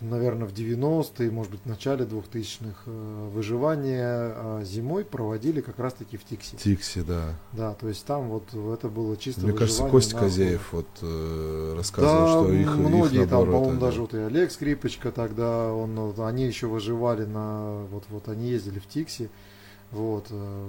[0.00, 6.16] наверное, в 90-е, может быть, в начале 2000-х, э, выживание э, зимой проводили как раз-таки
[6.16, 6.56] в Тикси.
[6.56, 7.34] Тикси, да.
[7.52, 12.44] Да, то есть там вот это было чисто Мне кажется, Костя Козеев вот э, рассказывал,
[12.44, 16.44] Да, что их, многие их там, по-моему, даже вот и Олег Скрипочка тогда, он, они
[16.44, 19.30] еще выживали на, вот, вот они ездили в Тикси,
[19.92, 20.68] вот, э,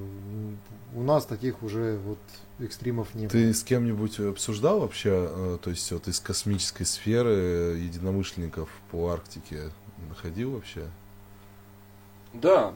[0.96, 2.20] у нас таких уже вот
[2.60, 3.30] экстримов не было.
[3.30, 9.10] Ты с кем-нибудь обсуждал вообще, э, то есть вот из космической сферы э, единомышленников по
[9.10, 9.72] Арктике
[10.10, 10.88] находил вообще?
[12.34, 12.74] Да,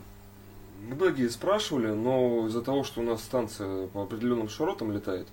[0.88, 5.28] многие спрашивали, но из-за того, что у нас станция по определенным широтам летает,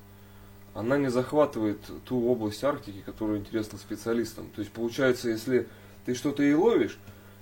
[0.74, 4.50] она не захватывает ту область Арктики, которая интересна специалистам.
[4.54, 5.66] То есть получается, если
[6.04, 6.98] ты что-то и ловишь,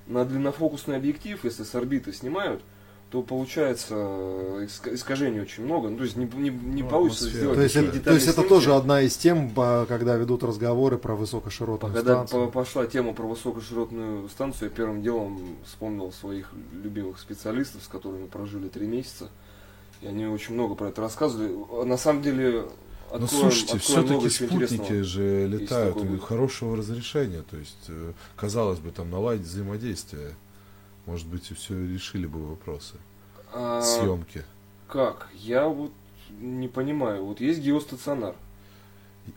[0.06, 2.62] на длиннофокусный объектив, если с орбиты снимают,
[3.10, 5.88] то получается э, иска- искажений очень много.
[5.88, 7.38] Ну, то есть не, не, не Ну, получится атмосфера.
[7.54, 11.14] сделать То есть, это, то есть это тоже одна из тем, когда ведут разговоры про
[11.14, 12.46] высокоширотную Когда станцию.
[12.46, 18.26] по- пошла тема про высокоширотную станцию, я первым делом вспомнил своих любимых специалистов, с которыми
[18.26, 19.30] прожили три месяца.
[20.02, 21.54] И они очень много про это рассказывали.
[21.70, 22.62] А На самом деле,
[23.12, 28.80] Ну откроем, слушайте, откроем много все-таки спутники же летают хорошего разрешения, то есть э, казалось
[28.80, 30.30] бы там наладить взаимодействие,
[31.06, 32.94] может быть и все решили бы вопросы
[33.54, 34.44] А, съемки.
[34.88, 35.28] Как?
[35.34, 35.92] Я вот
[36.40, 37.24] не понимаю.
[37.24, 38.34] Вот есть геостационар.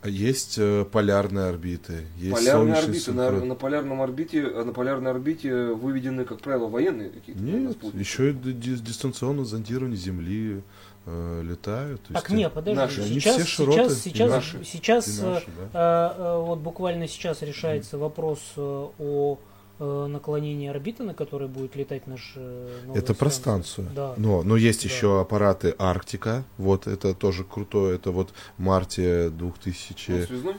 [0.04, 3.12] А Есть э, полярные орбиты, есть Полярные орбиты.
[3.12, 3.48] На, синхрон.
[3.48, 8.34] на полярном орбите, а на полярной орбите выведены, как правило, военные какие-то Нет, еще и
[8.34, 10.62] ди- ди- дистанционное зондирование Земли
[11.08, 12.02] э, летают.
[12.14, 15.48] Так, есть, не, подожди, наши, сейчас, все широты, сейчас, сейчас, наши, сейчас, и э, наши,
[15.74, 16.16] да.
[16.18, 19.40] э, э, вот буквально сейчас решается вопрос э, о
[19.80, 23.88] э, наклонении орбиты, на которой будет летать наш э, новая Это про станцию.
[23.96, 24.14] Да.
[24.18, 24.90] Но, но есть Да.
[24.90, 26.44] еще аппараты Арктика.
[26.58, 27.96] Вот это тоже крутое.
[27.96, 30.26] Это вот в марте Он 2000...
[30.26, 30.56] связной?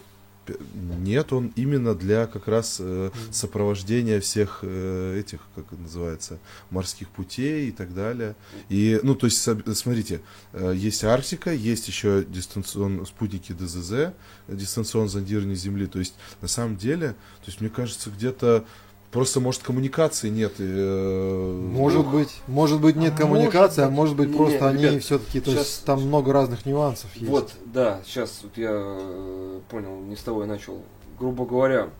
[0.98, 6.38] Нет, он именно для как раз э, сопровождения всех э, этих, как это называется,
[6.70, 8.34] морских путей и так далее.
[8.68, 10.20] И, ну, то есть, смотрите,
[10.52, 14.12] э, есть Арктика, есть еще дистанцион, спутники ДЗЗ,
[14.48, 15.86] дистанционное зондирование Земли.
[15.86, 18.64] То есть, на самом деле, то есть, мне кажется, где-то
[19.10, 20.52] просто, может, коммуникации нет.
[20.58, 24.66] и, э, Может быть, может быть нет А коммуникации, а может быть Не, просто не,
[24.66, 27.28] они ребят, все-таки, то щас- есть там много разных нюансов есть.
[27.30, 30.82] Вот, да, сейчас вот я э, понял, не с того я начал.
[31.18, 31.90] Грубо говоря,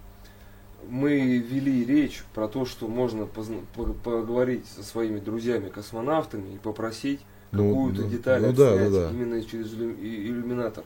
[0.89, 7.21] мы вели речь про то, что можно позна- по- поговорить со своими друзьями-космонавтами и попросить
[7.53, 9.11] Ну, какую-то ну, деталь ну да, отснять да, да.
[9.11, 10.85] именно через иллюминатор.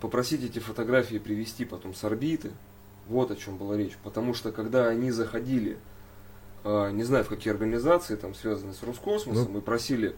[0.00, 2.50] Попросить эти фотографии привести потом с орбиты.
[3.10, 3.96] Вот о чем была речь.
[4.04, 5.76] Потому что когда они заходили,
[6.64, 9.58] а, не знаю в какие организации, там связанные с Роскосмосом, Ну.
[9.58, 10.14] и просили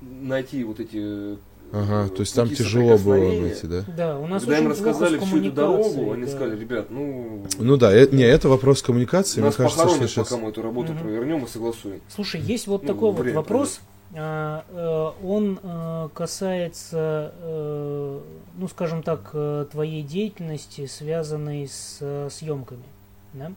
[0.00, 1.38] найти вот эти
[1.74, 3.84] Ага, э, то есть там тяжело было найти, да?
[3.96, 6.30] Да, у нас Когда им очень плохо рассказали с всю эту дорогу, коммуникацией, они да.
[6.30, 10.10] сказали, ребят, ну, Ну да, это, не, это вопрос коммуникации, нас мне кажется, что похоронят,
[10.10, 10.28] сейчас...
[10.28, 11.02] пока мы эту работу Мгм.
[11.02, 12.00] провернем и согласуем.
[12.14, 13.80] Слушай, есть вот Ну, такой вот вопрос.
[14.14, 18.20] А, э, Он э, касается, э,
[18.56, 19.30] ну, скажем так,
[19.70, 22.84] твоей деятельности, связанной с съемками.
[23.32, 23.52] да?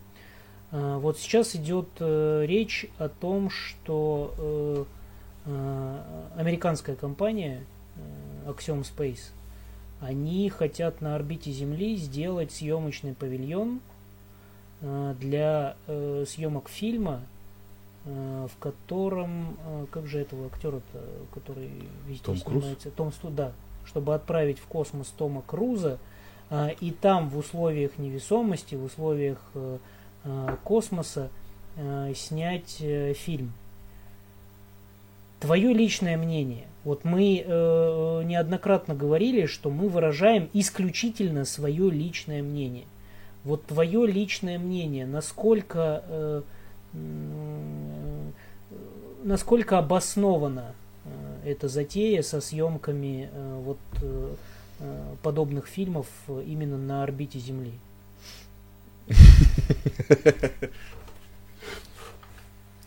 [0.71, 4.87] А, Вот сейчас идет речь о том, что
[6.35, 7.61] американская компания
[8.47, 9.29] Axiom Space,
[10.01, 13.79] они хотят на орбите Земли сделать съемочный павильон
[14.81, 17.21] для съемок фильма,
[18.05, 21.03] в котором, э, как же этого актера-то,
[21.33, 21.69] который
[22.07, 22.63] везде Том Круз?
[22.63, 23.51] снимается, Том Сту, да,
[23.85, 25.99] чтобы отправить в космос Тома Круза,
[26.49, 29.77] а, и там в условиях невесомости, в условиях э,
[30.23, 31.29] э, космоса
[31.75, 33.51] э, снять э, фильм.
[35.39, 36.67] Твое личное мнение.
[36.83, 42.85] Вот мы э, неоднократно говорили, что мы выражаем исключительно свое личное мнение.
[43.43, 46.54] Вот твое личное мнение, насколько, э, э,
[49.25, 50.73] насколько обоснована
[51.03, 54.35] э, эта затея со съемками э, вот э,
[55.23, 57.73] подобных фильмов именно на орбите Земли?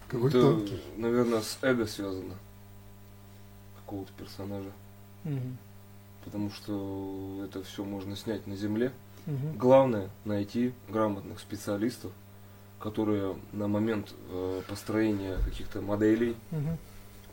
[0.09, 0.81] Какой Это, тонкий.
[0.97, 2.35] наверное, с эго связано
[3.77, 4.71] какого-то персонажа.
[5.25, 5.59] Мгм.
[6.25, 8.93] Потому что это все можно снять на Земле.
[9.27, 9.59] Мгм.
[9.59, 12.13] Главное найти грамотных специалистов,
[12.79, 16.79] которые на момент э, построения каких-то моделей, Мгм.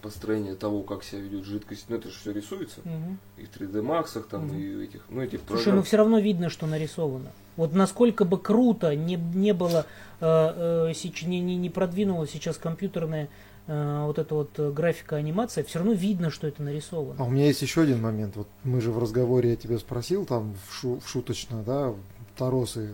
[0.01, 2.79] построения того, как себя ведет жидкость, ну это же все рисуется.
[2.83, 3.17] Мгм.
[3.37, 4.57] И в 3D Max, там, Мгм.
[4.57, 5.75] и этих, ну этих Слушай, программ.
[5.77, 7.31] ну все равно видно, что нарисовано.
[7.57, 9.85] Вот насколько бы круто не, не было,
[10.19, 10.93] э, э,
[11.27, 13.29] не, не, не продвинула сейчас компьютерная
[13.67, 17.15] э, вот эта вот графика анимация, все равно видно, что это нарисовано.
[17.19, 18.35] А у меня есть еще один момент.
[18.35, 21.93] Вот мы же в разговоре я тебя спросил там в, шу- в шуточно, да,
[22.37, 22.89] торосы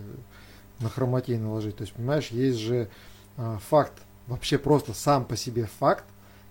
[0.80, 1.76] на хроматей наложить.
[1.76, 2.88] То есть, понимаешь, есть же
[3.36, 3.94] а, факт,
[4.26, 6.04] вообще просто сам по себе факт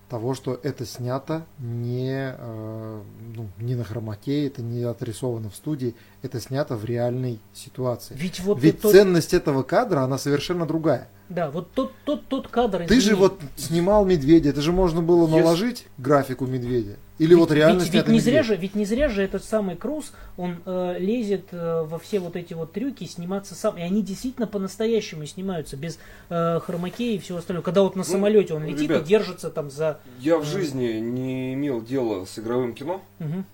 [0.09, 3.01] того, что это снято не, э,
[3.33, 8.15] ну, не на хромаке, это не отрисовано в студии, это снято в реальной ситуации.
[8.17, 11.07] Ведь вот Ведь тот, ценность этого кадра, она совершенно другая.
[11.29, 12.85] да, вот тот, тот, тот кадр.
[12.87, 16.97] Ты же вот снимал медведя, это же можно было наложить графику медведя.
[17.17, 19.75] Или ведь- вот реально ведь, ведь не зря же, ведь не зря же этот самый
[19.75, 24.01] Круз, он э, лезет э, во все вот эти вот трюки сниматься сам, и они
[24.01, 25.99] действительно по-настоящему снимаются без
[26.29, 27.63] э, хромакея и всего остального.
[27.63, 30.45] Когда вот на Ну, самолете он летит ребят, и держится там за, Я в Мгм.
[30.47, 33.01] жизни не имел дела с игровым кино.
[33.19, 33.45] Мгм,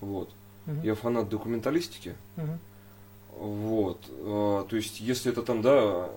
[0.00, 0.30] Вот.
[0.68, 2.14] Мгм, Я фанат документалистики.
[2.36, 2.58] мгм.
[3.38, 3.98] Вот.
[4.20, 6.08] А, То есть, если это там, да,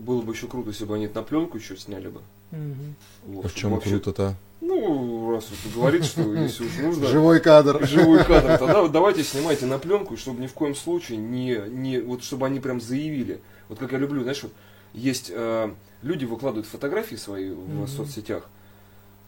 [0.00, 2.20] было бы еще круто, если бы они это на пленку еще сняли бы.
[2.50, 2.94] Мгм.
[3.26, 4.34] Вот, А в чем вообще- круто-то?
[4.60, 7.84] Ну, раз вот говорит, что если уж нужно Живой кадр.
[7.86, 11.98] живой кадр, тогда вот давайте снимайте на пленку, чтобы ни в коем случае не, не
[12.00, 13.40] вот чтобы они прям заявили.
[13.68, 14.52] Вот как я люблю, знаешь, вот
[14.94, 15.72] есть э,
[16.02, 17.88] люди выкладывают фотографии свои в Мгм.
[17.88, 18.48] соцсетях.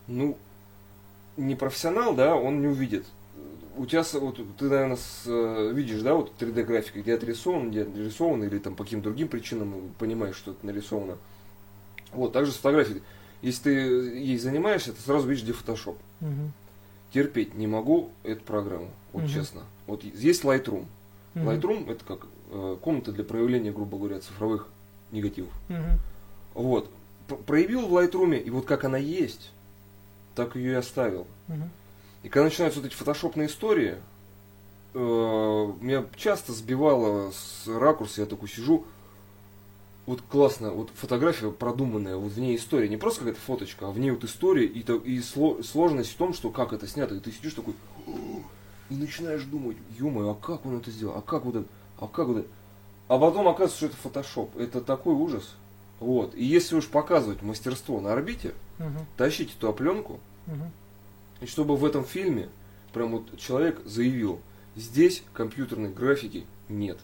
[0.06, 0.36] Ну,
[1.36, 3.04] не профессионал, да, он не увидит.
[3.76, 7.84] У тебя, вот, ты, наверное, с, э, видишь, да, вот 3D графика, где отрисован, где
[7.84, 11.16] нарисовано, или там по каким другим причинам понимаешь, что это нарисовано.
[12.12, 13.02] Вот, также с фотографией.
[13.42, 16.52] Если ты ей занимаешься, ты сразу видишь, где фотошоп Мгм.
[17.12, 19.28] терпеть не могу эту программу, вот Мгм.
[19.32, 19.62] честно.
[19.86, 20.86] Вот есть Lightroom.
[21.34, 21.48] Мгм.
[21.48, 24.68] Lightroom это как э, комната для проявления, грубо говоря, цифровых
[25.10, 25.52] негативов.
[25.68, 25.98] Мгм.
[26.54, 26.90] Вот.
[27.46, 29.50] Проявил в Lightroom, и вот как она есть,
[30.36, 31.26] так ее и оставил.
[31.48, 31.70] Мгм.
[32.24, 33.96] И когда начинаются вот эти фотошопные истории,
[34.94, 38.84] э, меня часто сбивало с ракурса, я такой сижу,
[40.06, 43.98] вот классно, вот фотография продуманная, вот в ней история, не просто какая-то фоточка, а в
[43.98, 47.30] ней вот история и, и сло- сложность в том, что как это снято, и ты
[47.30, 47.74] сидишь такой,
[48.88, 51.66] и начинаешь думать, ё а как он это сделал, а как вот это,
[51.98, 52.48] а как вот это,
[53.08, 55.44] а потом оказывается, что это фотошоп, это такой ужас,
[56.00, 60.70] вот, и если уж показывать мастерство на орбите, Мгм, тащите туда пленку, мгм.
[61.40, 62.48] И чтобы в этом фильме
[62.92, 64.40] прям вот человек заявил,
[64.76, 66.98] здесь компьютерной графики нет.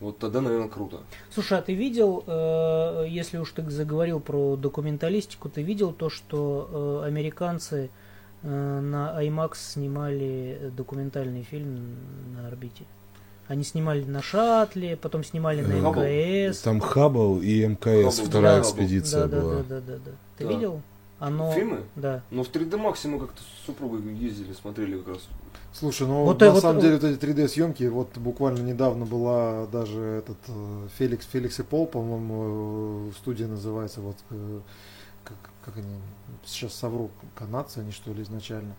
[0.00, 0.98] Вот тогда, наверное, круто.
[1.32, 7.00] Слушай, а ты видел, э, если уж ты заговорил про документалистику, ты видел то, что
[7.04, 7.88] э, американцы
[8.42, 11.96] э, на IMAX снимали документальный фильм
[12.36, 12.84] на орбите?
[13.46, 16.60] Они снимали на шаттле, потом снимали на МКС.
[16.60, 19.54] Там Хаббл и МКС, Хаббл, вторая да, экспедиция да, была.
[19.56, 20.10] да, да, да, да.
[20.38, 20.50] Ты Да.
[20.50, 20.82] видел?
[21.18, 21.52] Оно...
[21.52, 21.84] Фильмы?
[21.96, 22.22] Да.
[22.30, 25.28] Но в 3D Max мы как-то с супругой ездили, смотрели как раз.
[25.72, 29.06] Слушай, ну Вот, на вот, самом э, деле вот эти 3D съемки, вот буквально недавно
[29.06, 34.60] была даже этот э, Феликс, Феликс и Пол, по-моему, э, студия называется, вот э,
[35.24, 35.96] как, как они,
[36.44, 38.74] сейчас совру, канадцы они что ли изначально.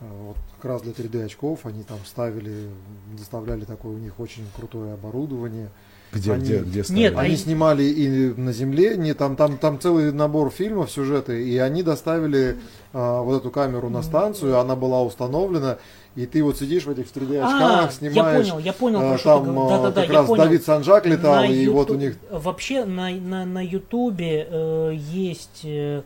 [0.00, 2.68] Вот как раз для 3D очков они там ставили,
[3.16, 5.70] доставляли такое у них очень крутое оборудование.
[6.14, 7.14] Где, Они- где, где Нет, ставили?
[7.14, 11.42] а Они и- снимали и на земле, не там, там, там целый набор фильмов, сюжеты,
[11.48, 12.56] и они доставили
[12.92, 15.78] а, вот эту камеру на станцию, она была установлена,
[16.14, 18.48] и ты вот сидишь в этих 3D А, очках, я снимаешь.
[18.48, 19.72] понял, я понял, а, там говоришь.
[19.72, 20.44] а, Да-да-да, как я раз понял.
[20.44, 25.62] Давид Санжак летал, На и вот у них Вообще на, на, на Ютубе э, есть,
[25.64, 26.02] э,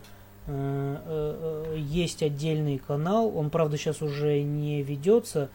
[0.47, 5.51] э, э, есть отдельный канал, он, правда, сейчас уже не ведется.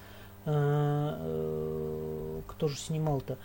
[0.45, 3.37] Э, э, кто же снимал-то?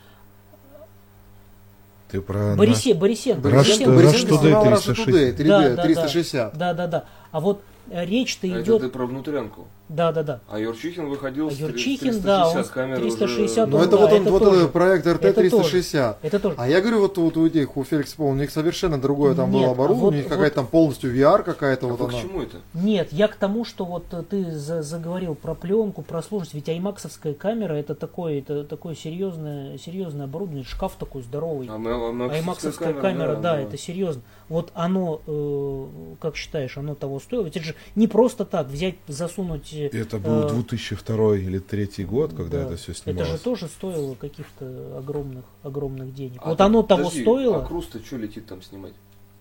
[2.10, 3.48] Ты про Борисе, Борисенко.
[3.48, 3.90] Rush Борисенко.
[3.90, 5.08] Today, Борисенко снимал Russia 360.
[5.08, 5.82] Today, 3D, Да, да, да.
[5.82, 6.56] 360.
[6.58, 7.04] Да, да, да.
[7.32, 8.76] А вот э, речь-то А идет...
[8.76, 9.68] это ты про внутрянку.
[9.88, 10.40] Да, да, да.
[10.48, 13.76] А Юрчихин выходил А с Юрчихин, 360 да, он с камеры 360 уже...
[13.76, 14.60] Ну это да, вот он, это вот тоже.
[14.60, 15.78] этот проект Это тоже.
[15.78, 16.16] RT-360.
[16.22, 16.54] Это тоже.
[16.58, 19.50] А я говорю, вот, вот у этих, у Феликса Пол, у них совершенно другое там
[19.50, 22.00] Нет, было а оборудование, вот- у них вот- какая-то там полностью VR какая-то А вот
[22.00, 22.10] она.
[22.10, 22.58] к чему это?
[22.74, 26.54] Нет, я к тому, что вот ты за- заговорил про пленку, про сложность.
[26.54, 31.68] Ведь аймаксовская камера это такое, это такое серьезное, серьезное оборудование, шкаф такой здоровый.
[31.70, 34.22] А а Аймаксовская камера, да, это серьезно.
[34.48, 35.86] Вот оно, э,
[36.20, 37.44] как считаешь, оно того стоило?
[37.44, 39.72] Ведь это же не просто так взять, засунуть.
[39.78, 42.64] Э, Это был э, 2002 или 2003 год, когда да.
[42.66, 43.28] это все Это снималось.
[43.30, 46.40] же тоже стоило каких-то огромных, огромных денег.
[46.42, 47.56] А вот ты- оно того подожди, стоило.
[47.62, 48.92] А Круз-то что летит там снимать?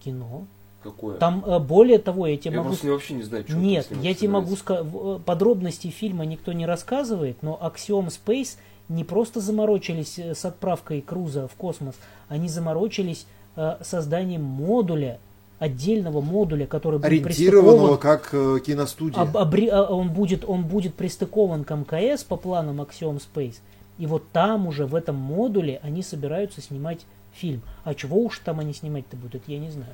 [0.04, 0.46] Кино.
[0.84, 1.18] Какое?
[1.18, 3.88] Там э, более того, я тебе Я могу просто не- вообще не знаю, что Нет,
[3.88, 4.86] снимать я тебе могу сказать,
[5.26, 8.58] подробности фильма никто не рассказывает, но Axiom Space
[8.88, 11.96] не просто заморочились э, с отправкой Круза в космос,
[12.30, 13.26] они заморочились
[13.56, 15.20] э, созданием модуля,
[15.60, 19.22] отдельного модуля, который будет Ориентированного как э, киностудия.
[19.22, 23.55] об- обре- а, он, будет, он будет пристыкован к МКС по планам Axiom Space.
[23.97, 26.99] И вот там уже, в этом модуле, они собираются снимать
[27.34, 27.62] фильм.
[27.84, 29.93] А чего уж там они снимать-то будут, я не знаю.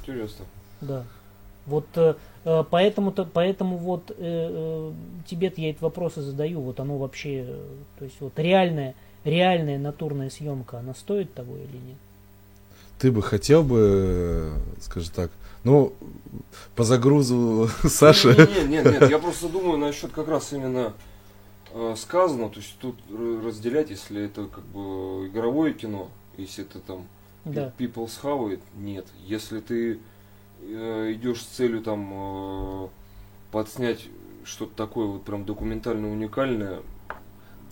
[0.00, 0.44] Интересно.
[0.80, 1.04] Да.
[1.66, 2.14] Вот э,
[2.46, 4.92] э, поэтому-то, поэтому вот э, э,
[5.26, 6.62] тебе-то я эти вопросы задаю.
[6.62, 7.66] Вот оно вообще, э,
[7.98, 11.98] то есть вот реальная, реальная натурная съемка, она стоит того или нет?
[12.98, 15.30] Ты бы хотел бы, э, скажем так,
[15.64, 15.92] ну,
[16.74, 20.92] по загрузу Саши, Нет, нет, нет, я просто думаю насчет как раз именно
[21.72, 22.96] э, сказано, то есть тут
[23.44, 27.06] разделять, если это как бы игровое кино, если это там
[27.44, 27.72] Да.
[27.78, 29.06] People's How, нет.
[29.24, 29.98] Если ты
[30.62, 32.10] э, идешь с целью там
[32.84, 32.88] э,
[33.52, 34.06] подснять
[34.44, 36.80] что-то такое вот прям документально уникальное,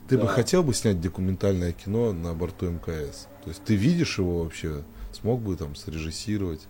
[0.09, 0.29] ты бы Да.
[0.29, 3.27] хотел бы снять документальное кино на борту МКС?
[3.43, 4.83] То есть ты видишь его вообще?
[5.21, 6.67] Смог бы там срежиссировать?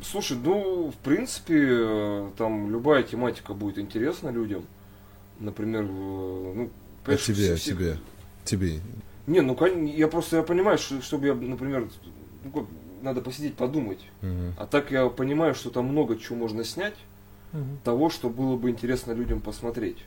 [0.00, 4.64] Слушай, ну, в принципе, э, там любая тематика будет интересна людям.
[5.40, 6.70] Например, э, ну,
[7.04, 7.98] А тебе, все- а все- тебе?
[8.44, 8.80] Тебе.
[9.26, 9.56] Не, ну,
[9.86, 11.88] я просто я понимаю, что, чтобы я, например,
[12.44, 12.64] ну, как,
[13.02, 14.00] надо посидеть, подумать.
[14.22, 14.54] Мгм.
[14.58, 16.94] А так я понимаю, что там много чего можно снять,
[17.52, 17.78] Мгм.
[17.82, 19.98] того, что было бы интересно людям посмотреть.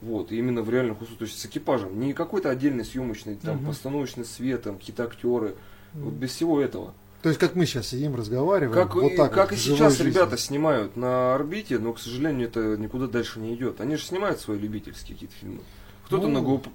[0.00, 2.00] Вот, и именно в реальных условиях, то есть с экипажем.
[2.00, 3.66] Не какой-то отдельный съемочный, там, Мгм.
[3.66, 5.54] постановочный свет, там, какие-то актеры.
[5.94, 6.94] Вот без всего этого.
[7.22, 8.72] То есть как мы сейчас сидим, разговариваем.
[8.72, 10.10] Как, вот и, так как вот, и сейчас жизни.
[10.10, 13.80] ребята снимают на орбите, но, к сожалению, это никуда дальше не идет.
[13.80, 15.60] Они же снимают свои любительские какие-то фильмы.
[16.08, 16.68] Кто-то Ну, на GoPro,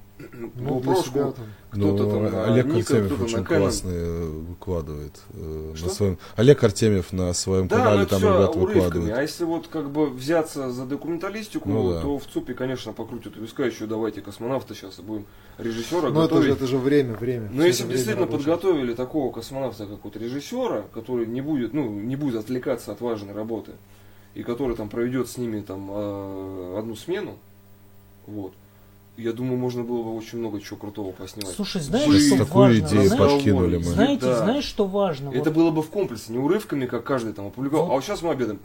[0.56, 1.34] Ну, GoPro там.
[1.72, 3.82] кто-то Ну, там на Олег Nikon, Артемьев очень на Canon.
[3.86, 5.88] э, выкладывает э, Что?
[5.88, 6.18] на своем.
[6.36, 9.18] Олег Артемьев на своем Да, канале это там все ребята выкладывают.
[9.18, 12.02] А если вот как бы взяться за документалистику, Ну да.
[12.02, 15.26] то в ЦУПе, конечно, покрутят виска еще давайте космонавта сейчас и будем
[15.58, 16.46] режиссера Но это готовить.
[16.46, 17.50] же, это же время, время.
[17.52, 18.54] Но Всё если это действительно рабочее.
[18.54, 23.34] подготовили такого космонавта, как вот режиссера, который не будет, ну, не будет отвлекаться от важной
[23.34, 23.72] работы,
[24.36, 27.36] и который там проведет с ними там э, одну смену,
[28.28, 28.54] вот,
[29.18, 31.55] я думаю, можно было бы очень много чего крутого поснимать.
[31.55, 32.88] Слушай, знаешь, Блин, что такую важно?
[32.88, 33.84] идею Знаешь, подкинули мы.
[33.84, 34.38] Знаете, Да.
[34.43, 35.30] знаешь, что важно?
[35.30, 37.86] Это Вот- было бы в комплексе, не урывками, как каждый там опубликовал.
[37.86, 37.91] Вот.
[37.91, 38.59] А вот сейчас мы обедаем.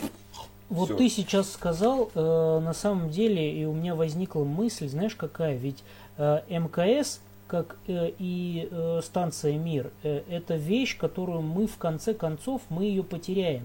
[0.71, 0.97] Вот Всё.
[0.97, 5.57] ты сейчас сказал, э, на самом деле, и у меня возникла мысль, знаешь, какая?
[5.57, 5.83] Ведь
[6.19, 12.13] э, МКС, как э, и э, станция Мир, э, это вещь, которую мы в конце
[12.13, 13.63] концов мы ее потеряем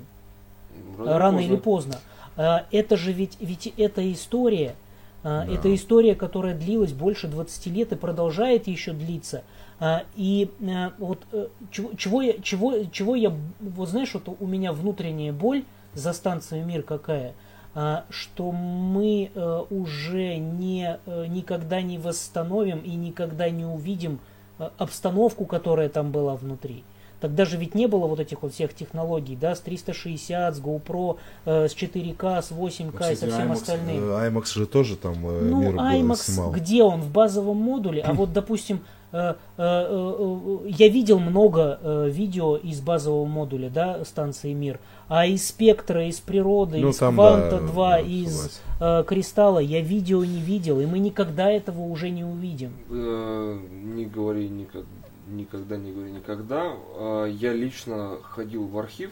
[0.97, 1.99] рано, или поздно.
[2.35, 4.75] А, Это же ведь, ведь это история,
[5.23, 5.45] Да.
[5.45, 9.43] это история, которая длилась больше 20 лет и продолжает еще длиться.
[9.79, 14.47] А, И а, вот э, чего, чего, я, чего, чего я, вот знаешь, вот у
[14.47, 15.63] меня внутренняя боль
[15.93, 17.33] за станцию Мир какая,
[17.75, 24.19] а, что мы э, уже не, э, никогда не восстановим и никогда не увидим
[24.59, 26.83] э, обстановку, которая там была внутри.
[27.23, 31.19] Тогда же ведь не было вот этих вот всех технологий, да, с 360, с GoPro,
[31.45, 33.95] э, с 4К, с 8К и со всем остальным.
[34.11, 36.51] э, IMAX же тоже там э, Ну, мир IMAX, снимал.
[36.51, 36.99] где он?
[36.99, 38.01] В базовом модуле.
[38.01, 38.81] А вот, допустим,
[39.13, 44.81] э, э, я видел много видео из базового модуля, да, станции Мир.
[45.07, 49.59] А из спектра, из природы, Ну, из там, Кванта да, 2, да, из э, Кристалла
[49.59, 50.81] я видео не видел.
[50.81, 52.73] И мы никогда этого уже не увидим.
[52.89, 54.87] Не говори никогда,
[55.27, 56.73] никогда не говори никогда.
[56.95, 59.11] А, Я лично ходил в архив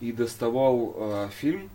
[0.00, 1.70] и доставал а, фильм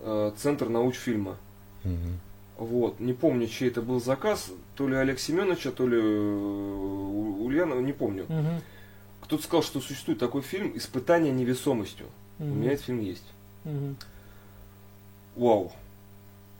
[0.00, 1.36] а, Центр научфильма.
[1.84, 2.18] Мгм.
[2.58, 7.44] Вот, не помню, чей это был заказ, то ли Олег Семеновича, то ли э, У-
[7.44, 8.24] Ульянова, не помню.
[8.28, 8.62] Мгм.
[9.20, 12.06] Кто-то сказал, что существует такой фильм «Испытание невесомостью».
[12.38, 12.60] У Мгм.
[12.60, 13.24] меня этот фильм есть.
[13.64, 13.96] Мгм.
[15.36, 15.70] Вау.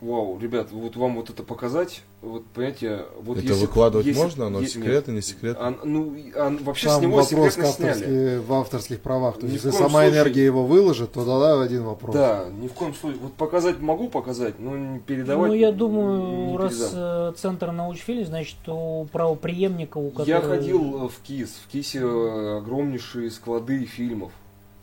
[0.01, 4.47] Вау, ребят, вот вам вот это показать, вот понимаете, вот Это если- выкладывать если- можно?
[4.47, 5.15] Оно е- секретно, нет.
[5.17, 5.67] не секретно?
[5.67, 7.89] А, ну, а, вообще с Там него вопрос секретно сняли.
[7.91, 9.39] авторских, в авторских правах.
[9.39, 10.11] То Ни есть, если сама случае.
[10.11, 12.15] энергия его выложит, то тогда один вопрос.
[12.15, 13.19] Да, ни в коем случае.
[13.21, 15.49] Вот показать могу показать, но не передавать.
[15.49, 20.27] Ну, я не думаю, раз э, Центр научфильм, значит, у правоприемника, у которого...
[20.29, 21.59] Я ходил э, в КИС.
[21.65, 24.31] В КИСе э, огромнейшие склады фильмов,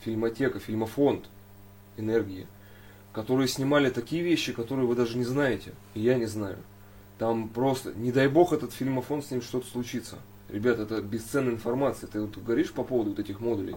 [0.01, 1.25] фильмотека, фильмофонд
[1.97, 2.47] энергии,
[3.13, 6.57] которые снимали такие вещи, которые вы даже не знаете, и я не знаю.
[7.19, 10.19] Там просто, не дай бог, этот фильмофонд с ним что-то случится.
[10.49, 12.09] Ребят, это бесценная информация.
[12.09, 13.77] Ты вот говоришь по поводу вот этих модулей.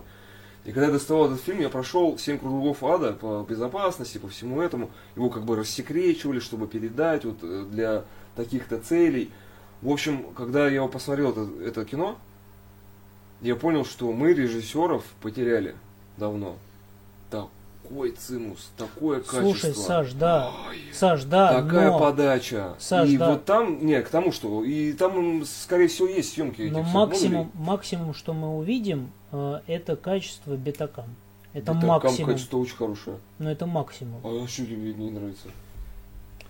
[0.66, 4.62] И когда я доставал этот фильм, я прошел 7 кругов ада по безопасности, по всему
[4.62, 4.90] этому.
[5.16, 8.04] Его как бы рассекречивали, чтобы передать вот э, для
[8.36, 9.32] таких-то целей.
[9.82, 12.18] В общем, когда я посмотрел, это, это кино,
[13.42, 15.76] я понял, что мы режиссеров потеряли
[16.18, 16.58] давно.
[17.88, 19.42] Такой цимус, такое качество.
[19.42, 22.74] Слушай, Саш, да, Ой, Саш, да, такая но, подача.
[22.80, 23.32] Саш, и да.
[23.32, 27.46] вот там, не, к тому, что, и там, скорее всего, есть съемки этих но максимум,
[27.46, 27.66] модулей.
[27.66, 31.06] максимум, что мы увидим, э, это качество бетакам.
[31.54, 32.32] Это Там максимум.
[32.32, 33.18] качество очень хорошее.
[33.40, 34.20] Но это максимум.
[34.24, 35.48] А что тебе не нравится?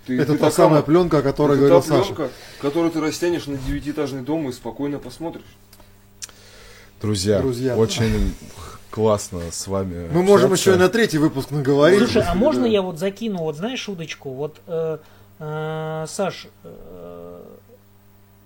[0.08, 2.14] Ты, Это ты та такая- самая пленка, о которой это говорил та Саша.
[2.16, 5.44] пленка, которую ты растянешь на девятиэтажный дом и спокойно посмотришь.
[7.00, 7.78] Друзья, Друзья.
[7.78, 8.34] очень
[8.92, 10.72] классно с вами Мы можем общаться.
[10.72, 12.00] еще и на третий выпуск наговорить.
[12.00, 14.32] Слушай, а можно я вот закину, вот знаешь, шуточку?
[14.32, 14.98] Вот, э,
[15.40, 17.42] э, Саш, э,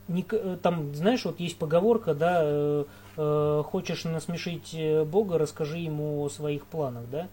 [0.07, 2.83] не к- э, там, знаешь, вот есть поговорка, да, э,
[3.17, 7.27] э, хочешь насмешить э, Бога, расскажи ему о своих планах, да?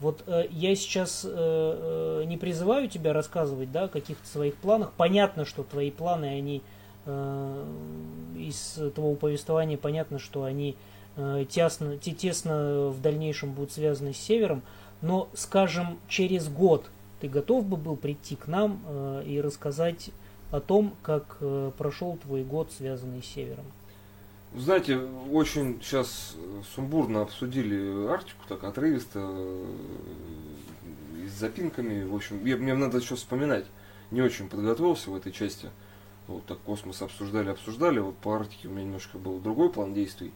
[0.00, 4.92] Вот э, я сейчас э, э, не призываю тебя рассказывать, да, о каких-то своих планах.
[4.96, 6.62] Понятно, что твои планы, они
[7.06, 7.64] э,
[8.36, 10.74] из твоего повествования понятно, что они э,
[11.50, 14.62] тесно, те- тесно в дальнейшем будут связаны с Севером.
[15.02, 16.84] Но, скажем, через год
[17.20, 20.10] ты готов бы был прийти к нам э, и рассказать
[20.50, 23.64] о том, как э, прошел твой год, связанный с Севером?
[24.56, 24.96] Знаете,
[25.30, 26.34] очень сейчас
[26.74, 29.66] сумбурно обсудили Арктику, так отрывисто, э,
[31.28, 32.04] с запинками.
[32.04, 33.66] В общем, я- мне надо еще вспоминать.
[34.10, 35.68] Не очень подготовился в этой части.
[36.26, 37.98] Вот так космос обсуждали, обсуждали.
[37.98, 40.32] Вот по Арктике у меня немножко был другой план действий.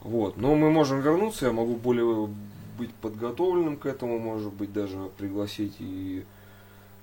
[0.00, 0.36] Вот.
[0.36, 2.28] Но мы можем вернуться, я могу более
[2.78, 6.24] быть подготовленным к этому, может быть, даже пригласить и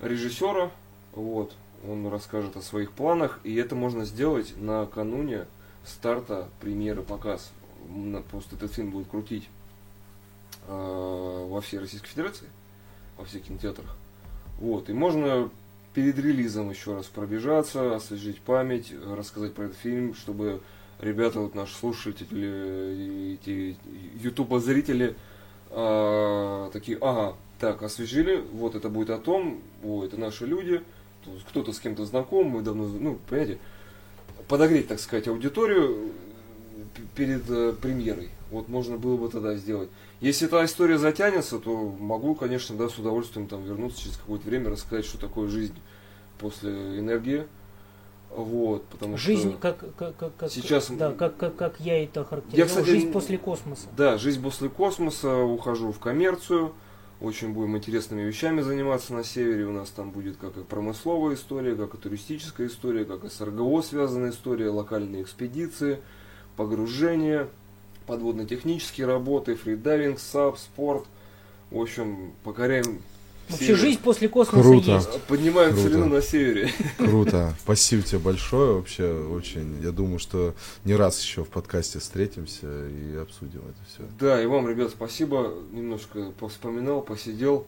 [0.02, 0.72] режиссера.
[1.14, 1.54] Вот.
[1.88, 5.46] Он расскажет о своих планах, и это можно сделать накануне
[5.86, 7.52] старта премьеры показ.
[8.32, 9.48] Просто этот фильм будет крутить
[10.68, 12.48] э, во всей Российской Федерации,
[13.18, 13.96] во всех кинотеатрах.
[14.60, 14.90] Вот.
[14.90, 15.50] И можно
[15.94, 20.62] перед релизом еще раз пробежаться, освежить память, рассказать про этот фильм, чтобы
[21.00, 23.78] ребята, вот наши слушатели, эти
[24.22, 25.16] ютуба зрители
[25.72, 30.82] а, такие, ага, так, освежили, вот это будет о том, о, это наши люди,
[31.50, 33.58] кто-то с кем-то знаком, мы давно, ну, понимаете,
[34.48, 36.12] подогреть, так сказать, аудиторию
[36.78, 38.30] э, перед э, премьерой.
[38.52, 39.90] Вот можно было бы тогда сделать.
[40.22, 44.70] Если эта история затянется, то могу, конечно, да, с удовольствием там вернуться через какое-то время,
[44.70, 45.76] рассказать, что такое жизнь
[46.38, 47.46] после энергии.
[48.36, 49.58] Вот, потому Жизнь, что...
[49.60, 53.38] как, как, как, как- Сейчас- да, как, как, как я это характеризовал, кстати, жизнь после
[53.38, 53.88] космоса.
[53.96, 56.74] Да, жизнь после космоса, ухожу в коммерцию,
[57.22, 59.66] очень будем интересными вещами заниматься на севере.
[59.66, 63.40] У нас там будет как и промысловая история, как и туристическая история, как и с
[63.40, 66.02] РГО связанная история, локальные экспедиции,
[66.58, 67.48] погружение,
[68.06, 71.06] подводно-технические работы, фридайвинг, SUP, спорт.
[71.72, 73.02] В общем, покоряем
[73.50, 73.80] Вообще север.
[73.80, 74.92] жизнь после космоса Круто.
[74.92, 75.22] есть.
[75.28, 75.88] Поднимаем Круто.
[75.90, 76.72] целину на севере.
[76.98, 77.54] Круто.
[77.62, 78.76] Спасибо тебе большое.
[78.76, 79.82] Вообще очень.
[79.84, 84.04] Я думаю, что не раз еще в подкасте встретимся и обсудим это все.
[84.20, 85.54] Да, и вам, ребят, спасибо.
[85.72, 87.66] Немножко повспоминал, посидел.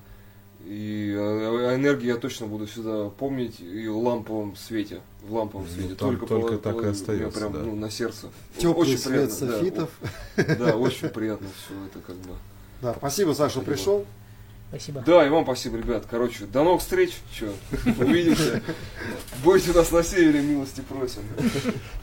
[0.65, 5.01] И о, энергии я точно буду всегда помнить и в ламповом свете.
[5.21, 5.95] В ламповом Ну, свете.
[5.95, 7.59] там только так и у меня остается, Прям да.
[7.59, 8.29] ну, на сердце.
[8.57, 9.53] Теплый Очень свет приятно, да.
[9.53, 9.89] софитов.
[10.57, 12.33] Да, очень приятно все это как бы.
[12.81, 14.05] Да, спасибо, Саша, что пришел.
[14.69, 15.01] Спасибо.
[15.05, 16.05] Да, и вам спасибо, ребят.
[16.09, 17.11] Короче, до новых встреч.
[17.31, 17.51] Че,
[17.99, 18.61] увидимся.
[19.43, 21.21] Будете у нас на севере, милости просим.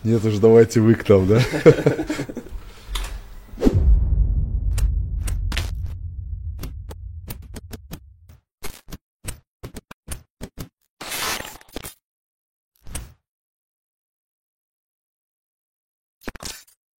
[0.02, 1.42] Нет уж, давайте вы к нам, да?